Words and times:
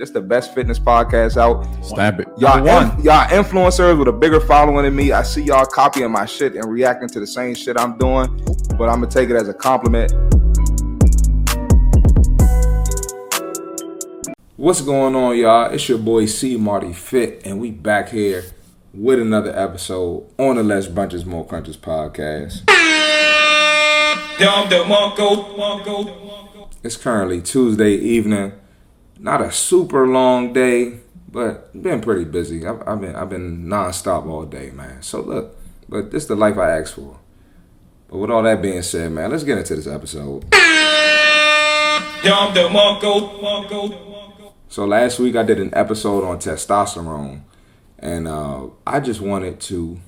This 0.00 0.08
the 0.08 0.22
best 0.22 0.54
fitness 0.54 0.78
podcast 0.78 1.36
out. 1.36 1.62
Stamp 1.84 2.20
it. 2.20 2.28
Y'all, 2.38 2.54
Number 2.56 2.70
one. 2.72 2.98
in- 2.98 3.04
y'all 3.04 3.26
influencers 3.28 3.98
with 3.98 4.08
a 4.08 4.12
bigger 4.12 4.40
following 4.40 4.86
than 4.86 4.96
me. 4.96 5.12
I 5.12 5.22
see 5.22 5.42
y'all 5.42 5.66
copying 5.66 6.10
my 6.10 6.24
shit 6.24 6.54
and 6.54 6.64
reacting 6.72 7.06
to 7.10 7.20
the 7.20 7.26
same 7.26 7.54
shit 7.54 7.78
I'm 7.78 7.98
doing, 7.98 8.34
but 8.78 8.88
I'm 8.88 9.00
gonna 9.02 9.08
take 9.08 9.28
it 9.28 9.36
as 9.36 9.50
a 9.50 9.52
compliment. 9.52 10.10
What's 14.56 14.80
going 14.80 15.14
on, 15.14 15.36
y'all? 15.36 15.70
It's 15.70 15.86
your 15.86 15.98
boy 15.98 16.24
C 16.24 16.56
Marty 16.56 16.94
Fit, 16.94 17.42
and 17.44 17.60
we 17.60 17.70
back 17.70 18.08
here 18.08 18.44
with 18.94 19.20
another 19.20 19.54
episode 19.54 20.24
on 20.38 20.56
the 20.56 20.62
Less 20.62 20.86
Brunches 20.86 21.26
More 21.26 21.46
Crunches 21.46 21.76
podcast. 21.76 22.64
Dom 24.38 24.66
DeMarco, 24.70 25.58
Marco. 25.58 26.70
It's 26.82 26.96
currently 26.96 27.42
Tuesday 27.42 27.92
evening. 27.96 28.52
Not 29.22 29.42
a 29.42 29.52
super 29.52 30.06
long 30.06 30.54
day, 30.54 30.98
but 31.30 31.70
been 31.80 32.00
pretty 32.00 32.24
busy. 32.24 32.66
I've, 32.66 32.82
I've 32.88 33.02
been 33.02 33.14
I've 33.14 33.28
been 33.28 33.66
nonstop 33.66 34.24
all 34.24 34.46
day, 34.46 34.70
man. 34.70 35.02
So 35.02 35.20
look, 35.20 35.58
but 35.90 36.10
this 36.10 36.22
is 36.22 36.28
the 36.28 36.36
life 36.36 36.56
I 36.56 36.78
asked 36.78 36.94
for. 36.94 37.18
But 38.08 38.16
with 38.16 38.30
all 38.30 38.42
that 38.44 38.62
being 38.62 38.80
said, 38.80 39.12
man, 39.12 39.30
let's 39.30 39.44
get 39.44 39.58
into 39.58 39.76
this 39.76 39.86
episode. 39.86 40.48
Dom 40.50 42.54
the 42.54 42.66
Monko, 42.70 43.38
Monko. 43.40 44.52
So 44.68 44.86
last 44.86 45.18
week 45.18 45.36
I 45.36 45.42
did 45.42 45.60
an 45.60 45.74
episode 45.74 46.24
on 46.24 46.38
testosterone, 46.38 47.42
and 47.98 48.26
uh, 48.26 48.68
I 48.86 49.00
just 49.00 49.20
wanted 49.20 49.60
to, 49.60 50.00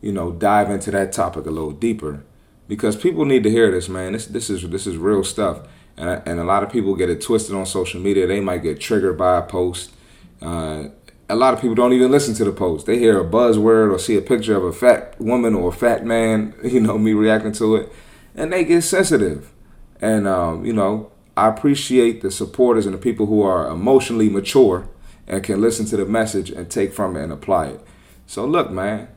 you 0.00 0.12
know, 0.12 0.32
dive 0.32 0.70
into 0.70 0.90
that 0.92 1.12
topic 1.12 1.44
a 1.44 1.50
little 1.50 1.72
deeper 1.72 2.24
because 2.68 2.96
people 2.96 3.26
need 3.26 3.42
to 3.42 3.50
hear 3.50 3.70
this, 3.70 3.90
man. 3.90 4.14
This 4.14 4.24
this 4.24 4.48
is 4.48 4.66
this 4.70 4.86
is 4.86 4.96
real 4.96 5.24
stuff, 5.24 5.68
and 5.98 6.22
and 6.26 6.40
a 6.40 6.44
lot 6.44 6.62
of 6.62 6.70
people 6.70 6.94
get 6.94 7.10
it 7.10 7.20
twisted 7.20 7.54
on 7.54 7.66
social 7.66 8.00
media. 8.00 8.26
They 8.26 8.40
might 8.40 8.62
get 8.62 8.80
triggered 8.80 9.18
by 9.18 9.38
a 9.38 9.42
post. 9.42 9.92
Uh, 10.40 10.84
a 11.28 11.36
lot 11.36 11.52
of 11.52 11.60
people 11.60 11.74
don't 11.74 11.92
even 11.92 12.10
listen 12.10 12.34
to 12.34 12.44
the 12.44 12.52
post. 12.52 12.86
They 12.86 12.98
hear 12.98 13.20
a 13.20 13.24
buzzword 13.24 13.92
or 13.92 13.98
see 13.98 14.16
a 14.16 14.22
picture 14.22 14.56
of 14.56 14.64
a 14.64 14.72
fat 14.72 15.20
woman 15.20 15.54
or 15.54 15.68
a 15.68 15.72
fat 15.72 16.06
man, 16.06 16.54
you 16.64 16.80
know, 16.80 16.96
me 16.96 17.12
reacting 17.12 17.52
to 17.52 17.76
it, 17.76 17.92
and 18.34 18.52
they 18.52 18.64
get 18.64 18.82
sensitive. 18.82 19.52
And 20.00 20.26
um, 20.28 20.64
you 20.64 20.72
know, 20.72 21.10
I 21.36 21.48
appreciate 21.48 22.22
the 22.22 22.30
supporters 22.30 22.86
and 22.86 22.94
the 22.94 22.98
people 22.98 23.26
who 23.26 23.42
are 23.42 23.68
emotionally 23.68 24.28
mature 24.28 24.88
and 25.26 25.42
can 25.42 25.60
listen 25.60 25.84
to 25.86 25.96
the 25.96 26.06
message 26.06 26.50
and 26.50 26.70
take 26.70 26.92
from 26.92 27.16
it 27.16 27.22
and 27.22 27.32
apply 27.32 27.66
it. 27.66 27.80
So 28.26 28.46
look, 28.46 28.70
man, 28.70 29.08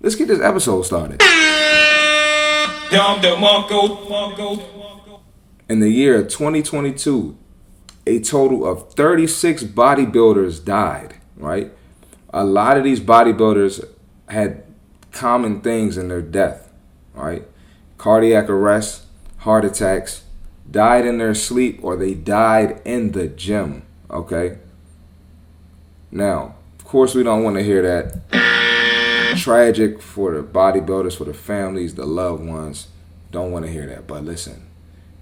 let's 0.00 0.16
get 0.16 0.28
this 0.28 0.40
episode 0.40 0.82
started. 0.82 1.18
Dom 2.90 3.20
DeMarco, 3.20 4.08
Marco. 4.08 4.74
In 5.66 5.80
the 5.80 5.88
year 5.88 6.22
2022, 6.22 7.36
a 8.06 8.20
total 8.20 8.66
of 8.66 8.92
36 8.92 9.64
bodybuilders 9.64 10.62
died, 10.62 11.14
right? 11.36 11.72
A 12.30 12.44
lot 12.44 12.76
of 12.76 12.84
these 12.84 13.00
bodybuilders 13.00 13.88
had 14.28 14.64
common 15.10 15.62
things 15.62 15.96
in 15.96 16.08
their 16.08 16.20
death, 16.20 16.70
right? 17.14 17.44
Cardiac 17.96 18.50
arrest, 18.50 19.04
heart 19.38 19.64
attacks, 19.64 20.24
died 20.70 21.06
in 21.06 21.16
their 21.16 21.34
sleep, 21.34 21.80
or 21.82 21.96
they 21.96 22.12
died 22.12 22.82
in 22.84 23.12
the 23.12 23.28
gym, 23.28 23.84
okay? 24.10 24.58
Now, 26.10 26.56
of 26.78 26.84
course, 26.84 27.14
we 27.14 27.22
don't 27.22 27.42
want 27.42 27.56
to 27.56 27.62
hear 27.62 27.80
that. 27.82 29.36
Tragic 29.38 30.02
for 30.02 30.34
the 30.34 30.42
bodybuilders, 30.42 31.16
for 31.16 31.24
the 31.24 31.34
families, 31.34 31.94
the 31.94 32.04
loved 32.06 32.44
ones. 32.44 32.88
Don't 33.30 33.50
want 33.50 33.64
to 33.64 33.72
hear 33.72 33.86
that. 33.86 34.06
But 34.06 34.24
listen, 34.24 34.66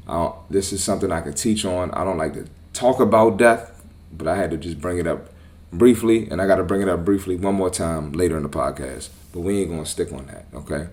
Don't, 0.06 0.34
this 0.50 0.72
is 0.72 0.82
something 0.82 1.12
I 1.12 1.20
could 1.20 1.36
teach 1.36 1.64
on. 1.64 1.90
I 1.92 2.04
don't 2.04 2.18
like 2.18 2.34
to 2.34 2.46
talk 2.72 3.00
about 3.00 3.36
death, 3.36 3.84
but 4.12 4.28
I 4.28 4.36
had 4.36 4.50
to 4.50 4.56
just 4.56 4.80
bring 4.80 4.98
it 4.98 5.06
up 5.06 5.30
briefly, 5.72 6.28
and 6.30 6.40
I 6.40 6.46
got 6.46 6.56
to 6.56 6.64
bring 6.64 6.82
it 6.82 6.88
up 6.88 7.04
briefly 7.04 7.36
one 7.36 7.54
more 7.54 7.70
time 7.70 8.12
later 8.12 8.36
in 8.36 8.42
the 8.42 8.48
podcast. 8.48 9.08
But 9.32 9.40
we 9.40 9.60
ain't 9.60 9.70
gonna 9.70 9.86
stick 9.86 10.12
on 10.12 10.26
that, 10.26 10.46
okay? 10.54 10.88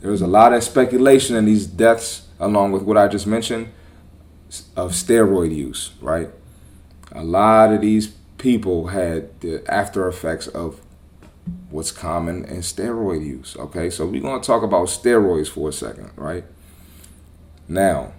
There 0.00 0.10
was 0.10 0.22
a 0.22 0.26
lot 0.26 0.52
of 0.52 0.62
speculation 0.62 1.34
in 1.34 1.46
these 1.46 1.66
deaths, 1.66 2.28
along 2.38 2.72
with 2.72 2.82
what 2.82 2.96
I 2.96 3.08
just 3.08 3.26
mentioned, 3.26 3.72
of 4.76 4.92
steroid 4.92 5.54
use, 5.54 5.92
right? 6.00 6.30
A 7.12 7.24
lot 7.24 7.72
of 7.72 7.80
these 7.80 8.08
people 8.38 8.88
had 8.88 9.40
the 9.40 9.64
after 9.68 10.06
effects 10.06 10.46
of 10.46 10.80
what's 11.70 11.90
common 11.90 12.44
in 12.44 12.58
steroid 12.58 13.26
use, 13.26 13.56
okay? 13.56 13.90
So 13.90 14.06
we're 14.06 14.22
gonna 14.22 14.42
talk 14.42 14.62
about 14.62 14.86
steroids 14.86 15.48
for 15.48 15.70
a 15.70 15.72
second, 15.72 16.10
right? 16.14 16.44
Now, 17.68 18.12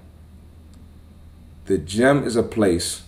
the 1.67 1.77
gym 1.77 2.23
is 2.23 2.35
a 2.37 2.43
place 2.43 3.03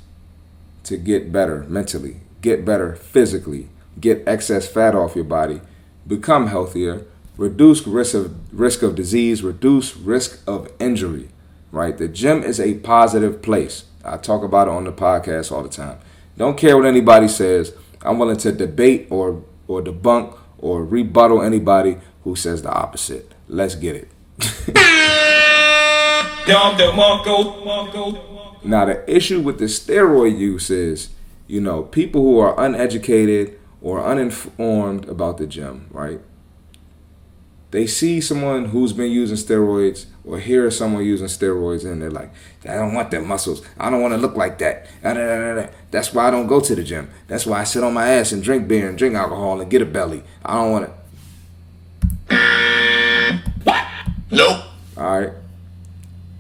to 0.84 0.98
get 0.98 1.32
better 1.32 1.66
mentally, 1.70 2.18
get 2.42 2.66
better 2.66 2.96
physically, 2.96 3.70
get 4.00 4.24
excess 4.28 4.68
fat 4.68 4.96
off 4.96 5.16
your 5.16 5.24
body, 5.24 5.62
become 6.06 6.48
healthier, 6.48 7.06
reduce 7.38 7.88
risk 7.88 8.14
of 8.14 8.36
risk 8.54 8.82
of 8.82 8.96
disease, 8.96 9.44
reduce 9.44 9.96
risk 9.96 10.42
of 10.46 10.70
injury. 10.80 11.30
Right? 11.72 11.98
The 11.98 12.08
gym 12.08 12.44
is 12.44 12.60
a 12.60 12.76
positive 12.76 13.42
place. 13.42 13.86
I 14.04 14.18
talk 14.18 14.44
about 14.44 14.68
it 14.68 14.72
on 14.72 14.84
the 14.84 14.92
podcast 14.92 15.52
all 15.52 15.64
the 15.64 15.70
time. 15.70 16.00
Don't 16.38 16.58
care 16.58 16.76
what 16.76 16.86
anybody 16.86 17.28
says. 17.28 17.74
I'm 18.02 18.18
willing 18.20 18.38
to 18.38 18.52
debate 18.52 19.08
or 19.10 19.44
or 19.68 19.82
debunk 19.82 20.38
or 20.58 20.84
rebuttal 20.84 21.42
anybody 21.42 21.98
who 22.24 22.36
says 22.36 22.62
the 22.62 22.72
opposite. 22.72 23.34
Let's 23.48 23.76
get 23.76 23.96
it. 23.96 24.10
Dom 26.46 26.76
DeMarco, 26.76 27.64
Marco. 27.64 28.39
Now, 28.64 28.86
the 28.86 29.10
issue 29.10 29.40
with 29.40 29.60
the 29.60 29.66
steroid 29.66 30.38
use 30.38 30.70
is, 30.70 31.10
you 31.48 31.62
know, 31.62 31.84
people 31.84 32.22
who 32.22 32.40
are 32.40 32.60
uneducated 32.60 33.60
or 33.82 34.04
uninformed 34.04 35.08
about 35.08 35.38
the 35.38 35.48
gym, 35.48 35.88
right? 35.92 36.20
They 37.72 37.86
see 37.86 38.20
someone 38.20 38.66
who's 38.66 38.94
been 38.94 39.12
using 39.12 39.38
steroids 39.38 40.08
or 40.26 40.40
hear 40.40 40.72
someone 40.72 41.06
using 41.06 41.28
steroids 41.28 41.86
and 41.86 42.02
they're 42.02 42.10
like, 42.10 42.34
I 42.66 42.74
don't 42.74 42.96
want 42.96 43.12
their 43.12 43.22
muscles. 43.22 43.62
I 43.80 43.92
don't 43.92 44.02
want 44.02 44.16
to 44.16 44.18
look 44.18 44.36
like 44.36 44.58
that. 44.58 44.88
That's 45.92 46.12
why 46.14 46.28
I 46.28 46.32
don't 46.32 46.48
go 46.48 46.60
to 46.60 46.76
the 46.76 46.84
gym. 46.84 47.12
That's 47.28 47.46
why 47.46 47.62
I 47.62 47.64
sit 47.66 47.84
on 47.84 47.94
my 47.94 48.10
ass 48.10 48.32
and 48.32 48.42
drink 48.42 48.68
beer 48.68 48.90
and 48.90 48.98
drink 48.98 49.14
alcohol 49.14 49.62
and 49.62 49.70
get 49.70 49.84
a 49.84 49.86
belly. 49.86 50.24
I 50.44 50.56
don't 50.56 50.72
want 50.72 50.86
to. 50.88 50.94
Nope. 54.32 54.64
All 54.98 55.20
right. 55.20 55.34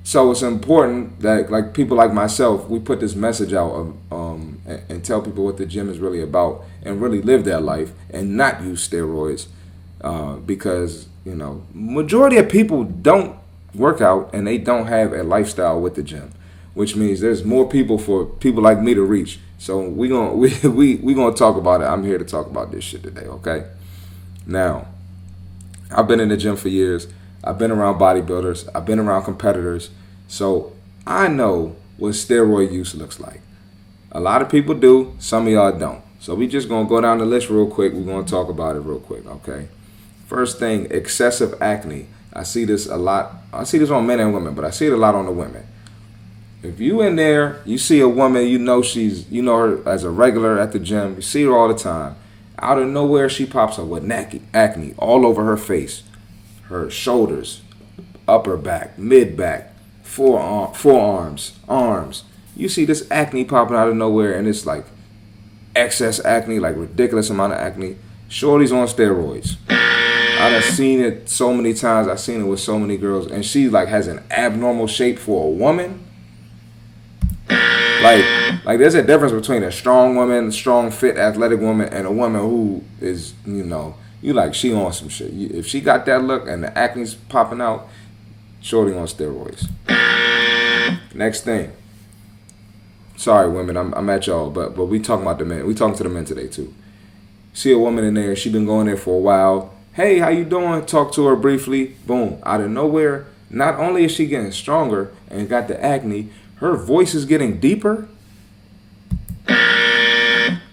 So 0.09 0.31
it's 0.31 0.41
important 0.41 1.19
that 1.19 1.51
like 1.51 1.75
people 1.75 1.95
like 1.95 2.11
myself, 2.11 2.67
we 2.67 2.79
put 2.79 2.99
this 2.99 3.13
message 3.13 3.53
out 3.53 3.71
um, 3.75 3.99
um, 4.11 4.61
and, 4.65 4.81
and 4.89 5.05
tell 5.05 5.21
people 5.21 5.45
what 5.45 5.57
the 5.57 5.67
gym 5.67 5.87
is 5.87 5.99
really 5.99 6.19
about 6.19 6.63
and 6.81 6.99
really 6.99 7.21
live 7.21 7.45
that 7.45 7.61
life 7.61 7.91
and 8.09 8.35
not 8.35 8.63
use 8.63 8.89
steroids 8.89 9.45
uh, 10.01 10.37
because 10.37 11.09
you 11.23 11.35
know 11.35 11.63
majority 11.75 12.37
of 12.37 12.49
people 12.49 12.85
don't 12.85 13.37
work 13.75 14.01
out 14.01 14.33
and 14.33 14.47
they 14.47 14.57
don't 14.57 14.87
have 14.87 15.13
a 15.13 15.21
lifestyle 15.21 15.79
with 15.79 15.93
the 15.93 16.01
gym, 16.01 16.31
which 16.73 16.95
means 16.95 17.19
there's 17.19 17.43
more 17.43 17.69
people 17.69 17.99
for 17.99 18.25
people 18.25 18.63
like 18.63 18.81
me 18.81 18.95
to 18.95 19.03
reach. 19.03 19.39
So 19.59 19.79
we're 19.79 20.09
gonna 20.09 20.33
we 20.33 20.49
we 20.63 20.95
we 20.95 21.13
gonna 21.13 21.35
talk 21.35 21.55
about 21.55 21.81
it. 21.81 21.85
I'm 21.85 22.03
here 22.03 22.17
to 22.17 22.25
talk 22.25 22.47
about 22.47 22.71
this 22.71 22.83
shit 22.83 23.03
today. 23.03 23.27
Okay. 23.27 23.67
Now, 24.47 24.87
I've 25.91 26.07
been 26.07 26.19
in 26.19 26.29
the 26.29 26.37
gym 26.37 26.55
for 26.55 26.69
years. 26.69 27.05
I've 27.43 27.57
been 27.57 27.71
around 27.71 27.99
bodybuilders. 27.99 28.69
I've 28.73 28.85
been 28.85 28.99
around 28.99 29.23
competitors. 29.23 29.89
So 30.27 30.73
I 31.05 31.27
know 31.27 31.75
what 31.97 32.13
steroid 32.13 32.71
use 32.71 32.95
looks 32.95 33.19
like. 33.19 33.41
A 34.11 34.19
lot 34.19 34.41
of 34.41 34.49
people 34.49 34.75
do. 34.75 35.15
Some 35.19 35.47
of 35.47 35.53
y'all 35.53 35.77
don't. 35.77 36.01
So 36.19 36.35
we 36.35 36.47
just 36.47 36.67
gonna 36.67 36.87
go 36.87 36.99
down 36.99 37.19
the 37.19 37.25
list 37.25 37.49
real 37.49 37.67
quick. 37.67 37.93
We're 37.93 38.03
gonna 38.03 38.27
talk 38.27 38.49
about 38.49 38.75
it 38.75 38.79
real 38.79 38.99
quick. 38.99 39.25
Okay. 39.25 39.67
First 40.27 40.59
thing, 40.59 40.87
excessive 40.91 41.59
acne. 41.61 42.07
I 42.33 42.43
see 42.43 42.65
this 42.65 42.87
a 42.87 42.97
lot. 42.97 43.33
I 43.51 43.63
see 43.63 43.77
this 43.77 43.89
on 43.89 44.05
men 44.05 44.19
and 44.19 44.33
women, 44.33 44.53
but 44.53 44.65
I 44.65 44.69
see 44.69 44.87
it 44.87 44.93
a 44.93 44.97
lot 44.97 45.15
on 45.15 45.25
the 45.25 45.31
women. 45.31 45.65
If 46.61 46.79
you 46.79 47.01
in 47.01 47.15
there, 47.15 47.61
you 47.65 47.77
see 47.77 48.01
a 48.01 48.09
woman, 48.09 48.45
you 48.45 48.59
know 48.59 48.81
she's, 48.81 49.29
you 49.31 49.41
know 49.41 49.57
her 49.57 49.89
as 49.89 50.03
a 50.03 50.09
regular 50.09 50.59
at 50.59 50.73
the 50.73 50.79
gym. 50.79 51.15
You 51.15 51.21
see 51.21 51.43
her 51.43 51.55
all 51.55 51.69
the 51.69 51.73
time. 51.73 52.15
Out 52.59 52.79
of 52.79 52.89
nowhere, 52.89 53.29
she 53.29 53.45
pops 53.45 53.79
up 53.79 53.87
with 53.87 54.11
acne, 54.11 54.41
acne 54.53 54.93
all 54.97 55.25
over 55.25 55.45
her 55.45 55.55
face, 55.55 56.03
her 56.69 56.89
shoulders, 56.89 57.61
upper 58.27 58.55
back, 58.55 58.97
mid 58.97 59.35
back, 59.35 59.73
forearm, 60.03 60.69
uh, 60.69 60.73
forearms, 60.73 61.59
arms. 61.67 62.23
You 62.55 62.69
see 62.69 62.85
this 62.85 63.09
acne 63.11 63.43
popping 63.43 63.75
out 63.75 63.89
of 63.89 63.95
nowhere, 63.95 64.33
and 64.33 64.47
it's 64.47 64.65
like 64.65 64.85
excess 65.75 66.23
acne, 66.23 66.59
like 66.59 66.75
ridiculous 66.75 67.29
amount 67.29 67.53
of 67.53 67.59
acne. 67.59 67.97
Shorty's 68.27 68.71
on 68.71 68.87
steroids. 68.87 69.57
I've 69.69 70.63
seen 70.63 71.01
it 71.01 71.27
so 71.27 71.53
many 71.53 71.73
times. 71.73 72.07
I've 72.07 72.19
seen 72.19 72.41
it 72.41 72.45
with 72.45 72.59
so 72.59 72.79
many 72.79 72.97
girls, 72.97 73.27
and 73.27 73.45
she 73.45 73.67
like 73.67 73.87
has 73.89 74.07
an 74.07 74.23
abnormal 74.31 74.87
shape 74.87 75.19
for 75.19 75.47
a 75.47 75.49
woman. 75.49 76.05
Like, 77.49 78.23
like 78.63 78.79
there's 78.79 78.95
a 78.95 79.03
difference 79.03 79.33
between 79.33 79.63
a 79.63 79.71
strong 79.71 80.15
woman, 80.15 80.51
strong, 80.51 80.91
fit, 80.91 81.17
athletic 81.17 81.59
woman, 81.59 81.89
and 81.91 82.07
a 82.07 82.11
woman 82.11 82.39
who 82.41 82.83
is, 83.01 83.33
you 83.45 83.63
know, 83.63 83.95
you 84.21 84.33
like 84.33 84.53
she 84.53 84.73
on 84.73 84.91
some 84.93 85.09
shit. 85.09 85.31
You- 85.31 85.49
If 85.53 85.65
she 85.67 85.81
got 85.81 86.05
that 86.05 86.23
look 86.23 86.47
and 86.47 86.63
the 86.63 86.77
acne's 86.77 87.15
popping 87.15 87.61
out, 87.61 87.87
shorty 88.61 88.93
on 88.95 89.05
steroids. 89.07 89.69
Next 91.13 91.41
thing, 91.41 91.71
Sorry, 93.17 93.49
women, 93.49 93.75
I'm, 93.75 93.93
I'm 93.95 94.09
at 94.09 94.27
y'all, 94.27 94.49
but 94.49 94.75
but 94.77 94.85
we 94.85 94.97
talking 94.99 95.25
about 95.25 95.39
the 95.39 95.45
men. 95.45 95.67
We 95.67 95.73
talking 95.73 95.97
to 95.97 96.03
the 96.03 96.09
men 96.09 96.23
today 96.23 96.47
too. 96.47 96.73
See 97.53 97.71
a 97.73 97.77
woman 97.77 98.05
in 98.05 98.13
there, 98.13 98.33
she 98.35 98.49
been 98.49 98.65
going 98.65 98.85
there 98.87 98.95
for 98.95 99.15
a 99.15 99.19
while. 99.19 99.73
Hey, 99.93 100.19
how 100.19 100.29
you 100.29 100.45
doing? 100.45 100.85
Talk 100.85 101.11
to 101.15 101.25
her 101.25 101.35
briefly. 101.35 101.95
Boom, 102.07 102.39
out 102.45 102.61
of 102.61 102.69
nowhere. 102.69 103.25
Not 103.49 103.75
only 103.75 104.05
is 104.05 104.13
she 104.13 104.25
getting 104.27 104.53
stronger 104.53 105.11
and 105.29 105.49
got 105.49 105.67
the 105.67 105.83
acne, 105.83 106.29
her 106.57 106.77
voice 106.77 107.13
is 107.13 107.25
getting 107.25 107.59
deeper. 107.59 108.07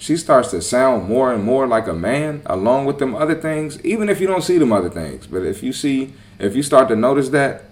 She 0.07 0.17
starts 0.17 0.53
to 0.53 0.63
sound 0.63 1.09
more 1.09 1.33
and 1.33 1.43
more 1.43 1.67
like 1.67 1.89
a 1.89 1.93
man, 1.93 2.43
along 2.47 2.85
with 2.85 3.01
them 3.01 3.17
other 3.17 3.35
things. 3.35 3.85
Even 3.85 4.09
if 4.09 4.21
you 4.21 4.29
don't 4.29 4.45
see 4.45 4.57
them 4.57 4.73
other 4.73 4.89
things, 4.89 5.27
but 5.27 5.43
if 5.43 5.65
you 5.65 5.73
see, 5.73 6.15
if 6.39 6.55
you 6.55 6.63
start 6.63 6.87
to 6.91 6.95
notice 6.95 7.31
that, 7.31 7.65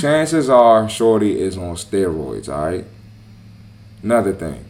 chances 0.00 0.48
are 0.48 0.88
Shorty 0.88 1.38
is 1.38 1.58
on 1.58 1.74
steroids. 1.74 2.48
All 2.48 2.64
right. 2.64 2.86
Another 4.02 4.32
thing, 4.32 4.64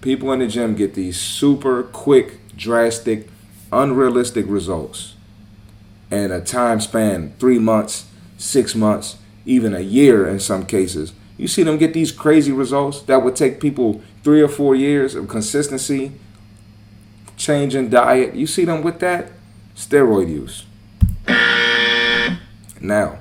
people 0.00 0.32
in 0.32 0.40
the 0.40 0.48
gym 0.48 0.74
get 0.74 0.94
these 0.94 1.20
super 1.20 1.84
quick, 1.84 2.40
drastic, 2.56 3.28
unrealistic 3.70 4.46
results 4.48 5.14
in 6.10 6.32
a 6.32 6.40
time 6.40 6.80
span 6.80 7.34
three 7.38 7.60
months, 7.60 8.06
six 8.36 8.74
months, 8.74 9.16
even 9.46 9.76
a 9.76 9.80
year 9.80 10.26
in 10.26 10.40
some 10.40 10.66
cases. 10.66 11.12
You 11.38 11.46
see 11.46 11.62
them 11.62 11.78
get 11.78 11.94
these 11.94 12.10
crazy 12.10 12.50
results 12.50 13.02
that 13.02 13.22
would 13.22 13.36
take 13.36 13.60
people 13.60 14.02
three 14.22 14.40
or 14.40 14.48
four 14.48 14.74
years 14.74 15.14
of 15.14 15.28
consistency, 15.28 16.12
changing 17.36 17.90
diet. 17.90 18.34
You 18.34 18.46
see 18.46 18.64
them 18.64 18.82
with 18.82 19.00
that 19.00 19.32
steroid 19.74 20.28
use. 20.28 20.64
Now, 22.80 23.18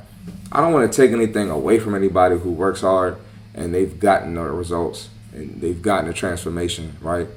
I 0.51 0.59
don't 0.59 0.74
want 0.74 0.92
to 0.92 0.95
take 1.01 1.12
anything 1.12 1.50
away 1.50 1.80
from 1.80 1.95
anybody 1.95 2.38
who 2.38 2.51
works 2.51 2.81
hard 2.81 3.18
and 3.53 3.74
they've 3.74 4.00
gotten 4.00 4.33
the 4.36 4.42
results 4.44 5.09
and 5.33 5.62
they've 5.62 5.81
gotten 5.81 6.09
a 6.09 6.13
transformation, 6.13 6.98
right? 7.00 7.27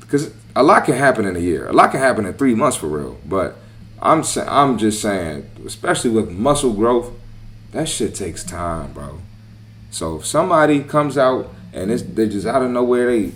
Because 0.00 0.32
a 0.56 0.62
lot 0.62 0.84
can 0.84 0.94
happen 0.94 1.24
in 1.26 1.36
a 1.36 1.40
year. 1.40 1.68
A 1.68 1.72
lot 1.72 1.90
can 1.90 2.00
happen 2.00 2.24
in 2.24 2.34
three 2.34 2.54
months 2.54 2.76
for 2.76 2.86
real. 2.86 3.18
But 3.26 3.56
I'm 4.00 4.24
sa- 4.24 4.46
I'm 4.48 4.78
just 4.78 5.02
saying, 5.02 5.50
especially 5.66 6.10
with 6.10 6.30
muscle 6.30 6.72
growth, 6.72 7.12
that 7.72 7.88
shit 7.88 8.14
takes 8.14 8.42
time, 8.42 8.92
bro. 8.92 9.18
So 9.90 10.16
if 10.16 10.26
somebody 10.26 10.82
comes 10.82 11.18
out 11.18 11.50
and 11.72 11.90
it's, 11.90 12.02
they're 12.02 12.26
just 12.26 12.46
out 12.46 12.62
of 12.62 12.70
nowhere, 12.70 13.10
they 13.10 13.32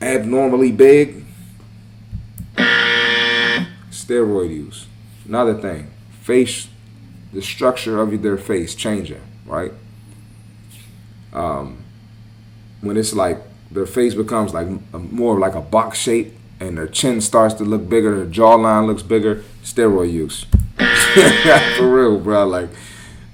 abnormally 0.00 0.72
big, 0.72 1.24
steroid 3.90 4.50
use. 4.50 4.86
Another 5.26 5.54
thing, 5.54 5.90
face, 6.22 6.68
the 7.32 7.42
structure 7.42 8.00
of 8.00 8.22
their 8.22 8.38
face 8.38 8.74
changing, 8.74 9.22
right? 9.46 9.72
Um, 11.32 11.84
when 12.80 12.96
it's 12.96 13.12
like 13.12 13.38
their 13.70 13.86
face 13.86 14.14
becomes 14.14 14.52
like 14.52 14.66
more 14.94 15.38
like 15.38 15.54
a 15.54 15.60
box 15.60 15.98
shape 15.98 16.34
and 16.58 16.76
their 16.76 16.88
chin 16.88 17.20
starts 17.20 17.54
to 17.54 17.64
look 17.64 17.88
bigger, 17.88 18.16
their 18.16 18.26
jawline 18.26 18.86
looks 18.86 19.02
bigger, 19.02 19.44
steroid 19.62 20.12
use. 20.12 20.46
For 21.76 21.88
real, 21.88 22.18
bro. 22.18 22.46
Like 22.46 22.70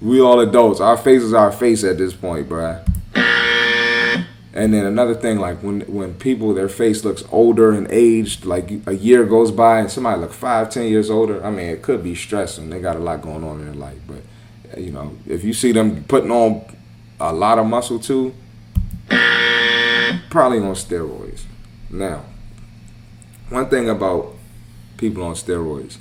we 0.01 0.21
all 0.21 0.41
adults. 0.41 0.81
Our 0.81 0.97
face 0.97 1.23
is 1.23 1.33
our 1.33 1.53
face 1.53 1.85
at 1.85 1.99
this 1.99 2.15
point, 2.15 2.49
bro. 2.49 2.83
And 4.57 4.73
then 4.73 4.87
another 4.87 5.15
thing, 5.15 5.39
like 5.39 5.63
when 5.63 5.83
when 5.83 6.15
people 6.15 6.55
their 6.55 6.71
face 6.71 7.05
looks 7.05 7.23
older 7.31 7.73
and 7.73 7.87
aged, 7.91 8.47
like 8.47 8.71
a 8.87 8.95
year 8.95 9.25
goes 9.25 9.51
by 9.51 9.81
and 9.81 9.91
somebody 9.91 10.19
look 10.19 10.33
five, 10.33 10.71
ten 10.71 10.89
years 10.89 11.11
older. 11.11 11.45
I 11.45 11.51
mean, 11.51 11.67
it 11.67 11.83
could 11.83 12.03
be 12.03 12.15
stressing. 12.15 12.71
They 12.71 12.81
got 12.81 12.97
a 12.97 13.01
lot 13.01 13.21
going 13.21 13.45
on 13.45 13.61
in 13.61 13.67
their 13.67 13.75
life, 13.75 13.99
but 14.07 14.81
you 14.81 14.93
know, 14.93 15.15
if 15.27 15.45
you 15.45 15.53
see 15.53 15.73
them 15.73 16.05
putting 16.05 16.31
on 16.31 16.65
a 17.21 17.35
lot 17.35 17.59
of 17.59 17.67
muscle 17.67 17.99
too, 17.99 18.35
probably 20.31 20.59
on 20.59 20.75
steroids. 20.75 21.43
Now, 21.91 22.25
one 23.51 23.69
thing 23.69 23.91
about 23.91 24.35
people 24.97 25.23
on 25.23 25.35
steroids, 25.35 25.99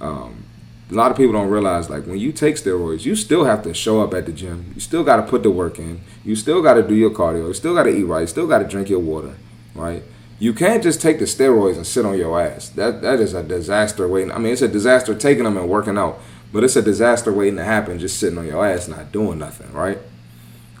um, 0.00 0.44
a 0.90 0.94
lot 0.94 1.10
of 1.10 1.16
people 1.16 1.32
don't 1.32 1.48
realize 1.48 1.88
like 1.88 2.06
when 2.06 2.18
you 2.18 2.32
take 2.32 2.56
steroids, 2.56 3.04
you 3.04 3.16
still 3.16 3.44
have 3.44 3.62
to 3.62 3.72
show 3.72 4.02
up 4.02 4.12
at 4.14 4.26
the 4.26 4.32
gym. 4.32 4.72
You 4.74 4.80
still 4.80 5.04
got 5.04 5.16
to 5.16 5.22
put 5.22 5.42
the 5.42 5.50
work 5.50 5.78
in. 5.78 6.00
You 6.24 6.36
still 6.36 6.62
got 6.62 6.74
to 6.74 6.82
do 6.82 6.94
your 6.94 7.10
cardio. 7.10 7.48
You 7.48 7.54
still 7.54 7.74
got 7.74 7.84
to 7.84 7.90
eat 7.90 8.04
right. 8.04 8.20
You 8.22 8.26
still 8.26 8.46
got 8.46 8.58
to 8.58 8.68
drink 8.68 8.90
your 8.90 8.98
water, 8.98 9.36
right? 9.74 10.02
You 10.38 10.52
can't 10.52 10.82
just 10.82 11.00
take 11.00 11.18
the 11.18 11.24
steroids 11.24 11.76
and 11.76 11.86
sit 11.86 12.04
on 12.04 12.18
your 12.18 12.40
ass. 12.40 12.68
That 12.70 13.00
that 13.02 13.20
is 13.20 13.32
a 13.32 13.42
disaster 13.42 14.08
waiting. 14.08 14.32
I 14.32 14.38
mean, 14.38 14.52
it's 14.52 14.62
a 14.62 14.68
disaster 14.68 15.14
taking 15.14 15.44
them 15.44 15.56
and 15.56 15.68
working 15.68 15.96
out, 15.96 16.20
but 16.52 16.64
it's 16.64 16.76
a 16.76 16.82
disaster 16.82 17.32
waiting 17.32 17.56
to 17.56 17.64
happen 17.64 17.98
just 17.98 18.18
sitting 18.18 18.38
on 18.38 18.46
your 18.46 18.66
ass 18.66 18.88
not 18.88 19.12
doing 19.12 19.38
nothing, 19.38 19.72
right? 19.72 19.98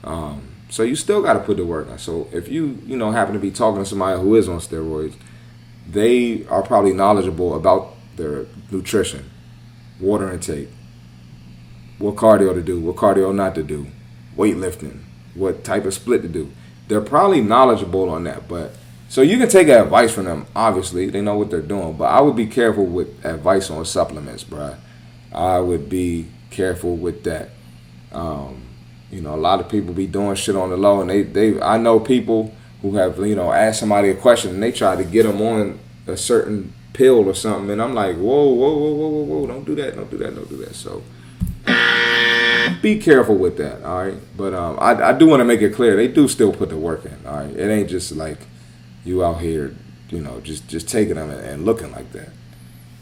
Um, 0.04 0.48
so 0.68 0.82
you 0.82 0.96
still 0.96 1.22
got 1.22 1.34
to 1.34 1.40
put 1.40 1.58
the 1.58 1.64
work 1.64 1.88
in. 1.88 1.98
So 1.98 2.28
if 2.32 2.48
you 2.48 2.82
you 2.84 2.96
know 2.96 3.12
happen 3.12 3.34
to 3.34 3.40
be 3.40 3.50
talking 3.50 3.82
to 3.82 3.88
somebody 3.88 4.20
who 4.20 4.34
is 4.34 4.48
on 4.48 4.58
steroids, 4.58 5.14
they 5.88 6.46
are 6.46 6.62
probably 6.62 6.92
knowledgeable 6.92 7.54
about 7.54 7.94
their 8.16 8.46
nutrition, 8.70 9.30
water 10.02 10.32
intake, 10.32 10.68
what 11.98 12.16
cardio 12.16 12.52
to 12.52 12.60
do, 12.60 12.80
what 12.80 12.96
cardio 12.96 13.34
not 13.34 13.54
to 13.54 13.62
do, 13.62 13.86
weightlifting, 14.36 15.00
what 15.34 15.64
type 15.64 15.84
of 15.84 15.94
split 15.94 16.22
to 16.22 16.28
do. 16.28 16.50
They're 16.88 17.00
probably 17.00 17.40
knowledgeable 17.40 18.10
on 18.10 18.24
that, 18.24 18.48
but 18.48 18.72
so 19.08 19.22
you 19.22 19.38
can 19.38 19.48
take 19.48 19.68
advice 19.68 20.12
from 20.12 20.24
them. 20.24 20.46
Obviously, 20.56 21.08
they 21.08 21.20
know 21.20 21.36
what 21.36 21.50
they're 21.50 21.60
doing, 21.60 21.94
but 21.96 22.06
I 22.06 22.20
would 22.20 22.34
be 22.36 22.46
careful 22.46 22.84
with 22.84 23.24
advice 23.24 23.70
on 23.70 23.84
supplements, 23.84 24.42
bro. 24.42 24.76
I 25.32 25.58
would 25.60 25.88
be 25.88 26.28
careful 26.50 26.96
with 26.96 27.24
that. 27.24 27.50
Um, 28.10 28.62
you 29.10 29.20
know, 29.20 29.34
a 29.34 29.36
lot 29.36 29.60
of 29.60 29.68
people 29.68 29.94
be 29.94 30.06
doing 30.06 30.34
shit 30.34 30.56
on 30.56 30.70
the 30.70 30.76
low, 30.76 31.00
and 31.00 31.10
they 31.10 31.22
they 31.22 31.60
I 31.60 31.78
know 31.78 32.00
people 32.00 32.54
who 32.80 32.96
have 32.96 33.18
you 33.18 33.36
know 33.36 33.52
asked 33.52 33.80
somebody 33.80 34.08
a 34.10 34.14
question 34.14 34.54
and 34.54 34.62
they 34.62 34.72
try 34.72 34.96
to 34.96 35.04
get 35.04 35.22
them 35.22 35.40
on 35.40 35.78
a 36.06 36.16
certain 36.16 36.72
pill 36.92 37.28
or 37.28 37.34
something, 37.34 37.70
and 37.70 37.82
I'm 37.82 37.94
like, 37.94 38.16
whoa, 38.16 38.52
whoa, 38.52 38.76
whoa, 38.76 38.92
whoa, 38.94 39.08
whoa, 39.08 39.22
whoa, 39.22 39.46
don't 39.46 39.64
do 39.64 39.74
that, 39.76 39.96
don't 39.96 40.10
do 40.10 40.18
that, 40.18 40.34
don't 40.34 40.48
do 40.48 40.56
that. 40.58 40.74
So 40.74 41.02
be 42.82 42.98
careful 42.98 43.36
with 43.36 43.56
that, 43.58 43.82
all 43.82 44.04
right. 44.04 44.18
But 44.36 44.54
um, 44.54 44.78
I 44.80 45.10
I 45.10 45.12
do 45.12 45.26
want 45.26 45.40
to 45.40 45.44
make 45.44 45.62
it 45.62 45.74
clear 45.74 45.96
they 45.96 46.08
do 46.08 46.28
still 46.28 46.52
put 46.52 46.68
the 46.68 46.76
work 46.76 47.04
in, 47.04 47.16
all 47.26 47.38
right. 47.38 47.56
It 47.56 47.70
ain't 47.70 47.88
just 47.90 48.12
like 48.12 48.38
you 49.04 49.24
out 49.24 49.40
here, 49.40 49.74
you 50.10 50.20
know, 50.20 50.40
just 50.40 50.68
just 50.68 50.88
taking 50.88 51.14
them 51.14 51.30
and, 51.30 51.64
looking 51.64 51.92
like 51.92 52.12
that. 52.12 52.30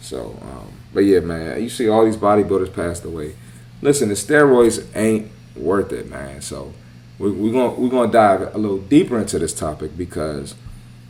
So, 0.00 0.38
um, 0.42 0.72
but 0.94 1.00
yeah, 1.00 1.20
man, 1.20 1.62
you 1.62 1.68
see 1.68 1.88
all 1.88 2.04
these 2.04 2.16
bodybuilders 2.16 2.74
passed 2.74 3.04
away. 3.04 3.34
Listen, 3.82 4.08
the 4.08 4.14
steroids 4.14 4.86
ain't 4.94 5.30
worth 5.56 5.92
it, 5.92 6.08
man. 6.08 6.40
So 6.40 6.72
we're, 7.18 7.32
we're 7.32 7.52
gonna 7.52 7.74
we're 7.74 7.90
gonna 7.90 8.12
dive 8.12 8.54
a 8.54 8.58
little 8.58 8.78
deeper 8.78 9.18
into 9.18 9.38
this 9.38 9.54
topic 9.54 9.96
because 9.96 10.54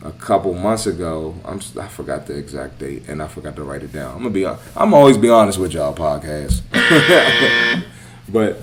a 0.03 0.13
couple 0.13 0.55
months 0.55 0.87
ago, 0.87 1.35
I'm 1.45 1.59
s- 1.59 1.77
I 1.77 1.89
forgot 1.89 2.27
the 2.27 2.37
exact 2.37 2.79
date 2.79 3.03
and 3.09 3.23
I 3.23 3.29
forgot 3.29 3.57
to 3.57 3.63
write 3.65 3.83
it 3.83 3.93
down. 3.93 4.13
I'm 4.17 4.19
gonna 4.23 4.31
be 4.31 4.47
I'm 4.47 4.95
always 4.95 5.19
be 5.19 5.29
honest 5.29 5.59
with 5.59 5.73
y'all 5.75 5.95
podcast, 5.95 6.63
but 8.29 8.59